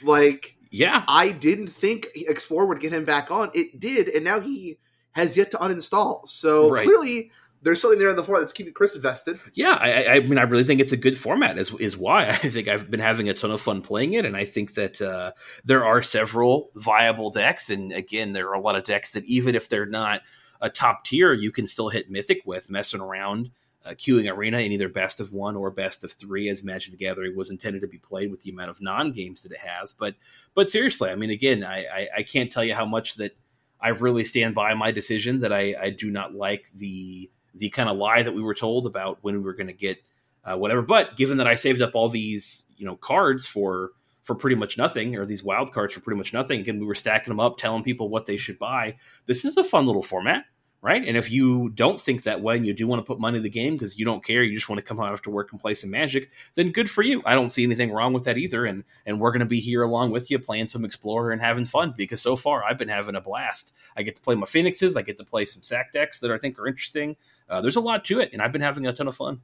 [0.04, 3.52] Like, yeah, I didn't think Explore would get him back on.
[3.54, 4.78] It did, and now he
[5.12, 6.28] has yet to uninstall.
[6.28, 6.84] So Right.
[6.86, 7.32] clearly,
[7.62, 9.39] there's something there in the format that's keeping Chris invested.
[9.54, 9.78] yeah.
[9.80, 11.58] I, I- I mean, I really think it's a good format.
[11.58, 14.36] Is is why I think I've been having a ton of fun playing it, and
[14.36, 15.32] I think that uh,
[15.64, 17.70] there are several viable decks.
[17.70, 20.22] And again, there are a lot of decks that even if they're not
[20.64, 23.51] a top tier, you can still hit Mythic with messing around.
[23.86, 26.97] Uh, queuing arena in either best of one or best of three, as Magic the
[26.97, 29.91] Gathering was intended to be played with the amount of non games that it has.
[29.91, 30.16] But
[30.55, 33.36] but seriously, I mean, again, I, I I can't tell you how much that
[33.82, 37.89] I really stand by my decision that I I do not like the the kind
[37.89, 39.97] of lie that we were told about when we were going to get
[40.45, 40.82] uh, whatever.
[40.82, 43.91] But given that I saved up all these you know cards for
[44.24, 46.95] for pretty much nothing, or these wild cards for pretty much nothing, again we were
[46.95, 48.95] stacking them up, telling people what they should buy.
[49.26, 50.45] This is a fun little format.
[50.84, 53.38] Right, and if you don't think that way and you do want to put money
[53.38, 55.54] in the game because you don't care, you just want to come out after work
[55.54, 57.22] and play some Magic, then good for you.
[57.26, 59.84] I don't see anything wrong with that either, and and we're going to be here
[59.84, 63.16] along with you playing some Explorer and having fun because so far I've been having
[63.16, 63.74] a blast.
[63.96, 66.38] I get to play my Phoenixes, I get to play some sack decks that I
[66.38, 67.16] think are interesting.
[67.50, 69.40] Uh, there's a lot to it, and I've been having a ton of fun.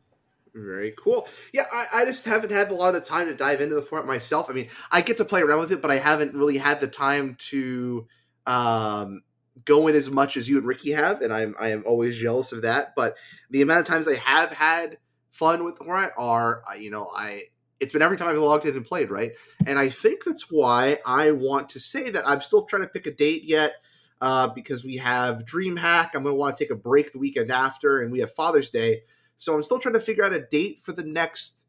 [0.54, 1.30] Very cool.
[1.54, 4.08] Yeah, I, I just haven't had a lot of time to dive into the format
[4.08, 4.50] myself.
[4.50, 6.88] I mean, I get to play around with it, but I haven't really had the
[6.88, 8.08] time to
[8.46, 9.22] um,
[9.66, 12.52] go in as much as you and Ricky have, and I'm I am always jealous
[12.52, 12.96] of that.
[12.96, 13.16] But
[13.50, 14.98] the amount of times I have had
[15.32, 17.44] fun with format are, you know, I
[17.80, 19.32] it's been every time I've logged in and played, right?
[19.66, 23.08] And I think that's why I want to say that I'm still trying to pick
[23.08, 23.74] a date yet.
[24.22, 27.50] Uh, because we have DreamHack, I'm going to want to take a break the weekend
[27.52, 29.04] after, and we have Father's Day.
[29.38, 31.64] So I'm still trying to figure out a date for the next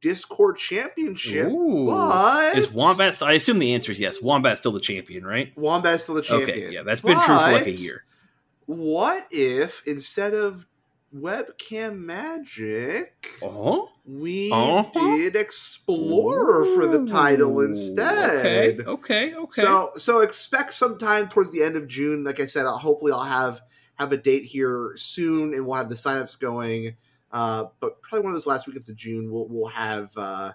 [0.00, 1.48] Discord Championship.
[1.48, 1.86] Ooh.
[1.86, 3.22] But Is Wombat?
[3.22, 4.20] I assume the answer is yes.
[4.22, 5.54] Wombat's still the champion, right?
[5.56, 6.50] Wombat's still the champion.
[6.58, 8.04] Okay, yeah, that's been true for like a year.
[8.66, 10.66] What if instead of
[11.14, 14.88] webcam magic, Oh, we Uh-huh.
[15.16, 18.80] did Explorer for the title instead?
[18.80, 19.62] Okay, okay, okay.
[19.62, 22.24] So so expect sometime towards the end of June.
[22.24, 23.60] Like I said, I'll, hopefully I'll have
[23.96, 26.96] have a date here soon, and we'll have the signups going.
[27.32, 30.52] Uh, but probably one of those last weekends of June, we'll we'll have uh,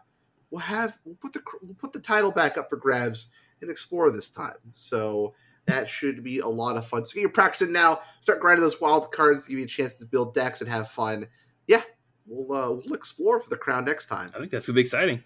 [0.51, 4.11] we'll have we'll put the we'll put the title back up for grabs and explore
[4.11, 4.55] this time.
[4.73, 5.33] So
[5.67, 7.05] that should be a lot of fun.
[7.05, 8.01] So get your practicing now.
[8.21, 10.89] Start grinding those wild cards to give you a chance to build decks and have
[10.89, 11.27] fun.
[11.67, 11.81] Yeah,
[12.27, 14.29] we'll uh, we'll explore for the crown next time.
[14.35, 15.23] I think that's gonna be exciting.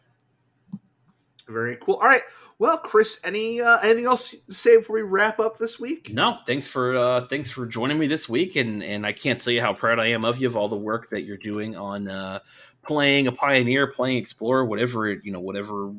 [1.47, 1.95] Very cool.
[1.95, 2.21] All right.
[2.59, 6.11] Well, Chris, any uh, anything else to say before we wrap up this week?
[6.13, 9.53] No, thanks for uh, thanks for joining me this week, and and I can't tell
[9.53, 12.09] you how proud I am of you of all the work that you're doing on
[12.09, 12.39] uh,
[12.85, 15.93] playing a pioneer, playing explorer, whatever it- you know, whatever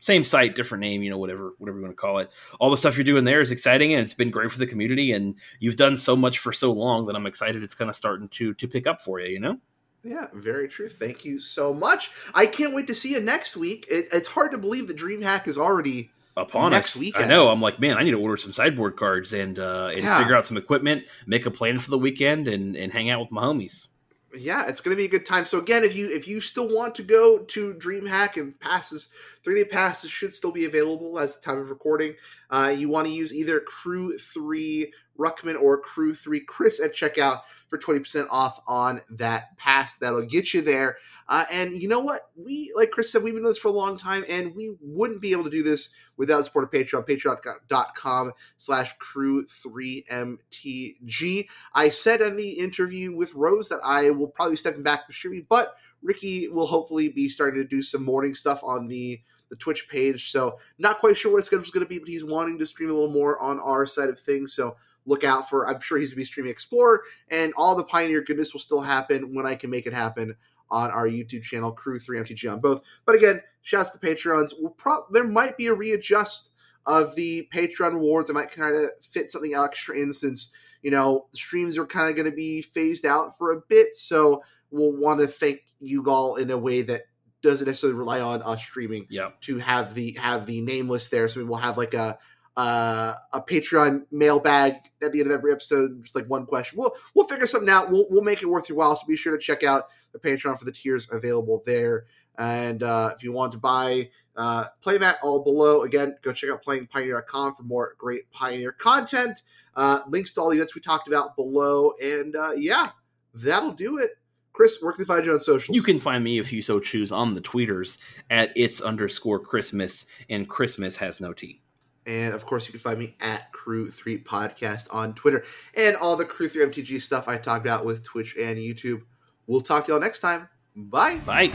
[0.00, 2.28] same site, different name, you know, whatever, whatever you want to call it.
[2.58, 5.12] All the stuff you're doing there is exciting, and it's been great for the community.
[5.12, 8.28] And you've done so much for so long that I'm excited it's kind of starting
[8.28, 9.32] to to pick up for you.
[9.32, 9.58] You know.
[10.04, 10.88] Yeah, very true.
[10.88, 12.10] Thank you so much.
[12.34, 13.86] I can't wait to see you next week.
[13.88, 17.00] It, it's hard to believe the DreamHack is already upon next us.
[17.00, 17.26] Weekend.
[17.26, 17.48] I know.
[17.48, 20.18] I'm like, man, I need to order some sideboard cards and uh, and yeah.
[20.18, 23.30] figure out some equipment, make a plan for the weekend, and and hang out with
[23.30, 23.88] my homies
[24.34, 25.44] yeah, it's going to be a good time.
[25.44, 29.08] So again, if you if you still want to go to DreamHack and passes,
[29.42, 32.14] three day passes should still be available as the time of recording.
[32.50, 37.42] Uh, you want to use either Crew Three Ruckman or Crew Three Chris at checkout
[37.72, 39.94] for 20% off on that pass.
[39.94, 40.98] That'll get you there.
[41.26, 42.28] Uh, and you know what?
[42.36, 45.22] We, like Chris said, we've been doing this for a long time, and we wouldn't
[45.22, 47.08] be able to do this without the support of Patreon.
[47.08, 51.46] Patreon.com slash crew3mtg.
[51.74, 55.14] I said in the interview with Rose that I will probably be stepping back from
[55.14, 59.18] streaming, but Ricky will hopefully be starting to do some morning stuff on the
[59.48, 60.30] the Twitch page.
[60.30, 62.66] So not quite sure what his schedule is going to be, but he's wanting to
[62.66, 64.54] stream a little more on our side of things.
[64.54, 64.76] So
[65.06, 65.68] look out for.
[65.68, 68.80] I'm sure he's going to be streaming Explorer, and all the Pioneer goodness will still
[68.80, 70.36] happen when I can make it happen
[70.70, 72.82] on our YouTube channel, Crew Three MTG on both.
[73.04, 74.52] But again, shouts to Patreons.
[74.58, 76.50] We'll pro- there might be a readjust
[76.86, 78.30] of the Patreon rewards.
[78.30, 82.16] I might kind of fit something extra in since you know streams are kind of
[82.16, 83.94] going to be phased out for a bit.
[83.94, 87.02] So we'll want to thank you all in a way that
[87.42, 89.40] doesn't necessarily rely on us streaming yep.
[89.42, 91.28] to have the have the name list there.
[91.28, 92.18] So we will have like a
[92.56, 96.78] uh, a Patreon mailbag at the end of every episode, just like one question.
[96.78, 97.90] We'll we'll figure something out.
[97.90, 98.96] We'll we'll make it worth your while.
[98.96, 102.06] So be sure to check out the Patreon for the tiers available there.
[102.38, 106.64] And uh, if you want to buy uh, playmat all below, again, go check out
[106.64, 109.42] playingpioneer.com for more great Pioneer content.
[109.74, 111.92] Uh, links to all the events we talked about below.
[112.02, 112.90] And uh, yeah,
[113.34, 114.12] that'll do it.
[114.52, 115.74] Chris, where can they find you on social?
[115.74, 117.96] You can find me, if you so choose, on the tweeters
[118.28, 121.62] at it's underscore Christmas, and Christmas has no T.
[122.06, 125.44] And of course, you can find me at Crew3 Podcast on Twitter
[125.76, 129.02] and all the Crew 3 MTG stuff I talked about with Twitch and YouTube.
[129.46, 130.48] We'll talk to y'all next time.
[130.74, 131.16] Bye.
[131.18, 131.52] Bye.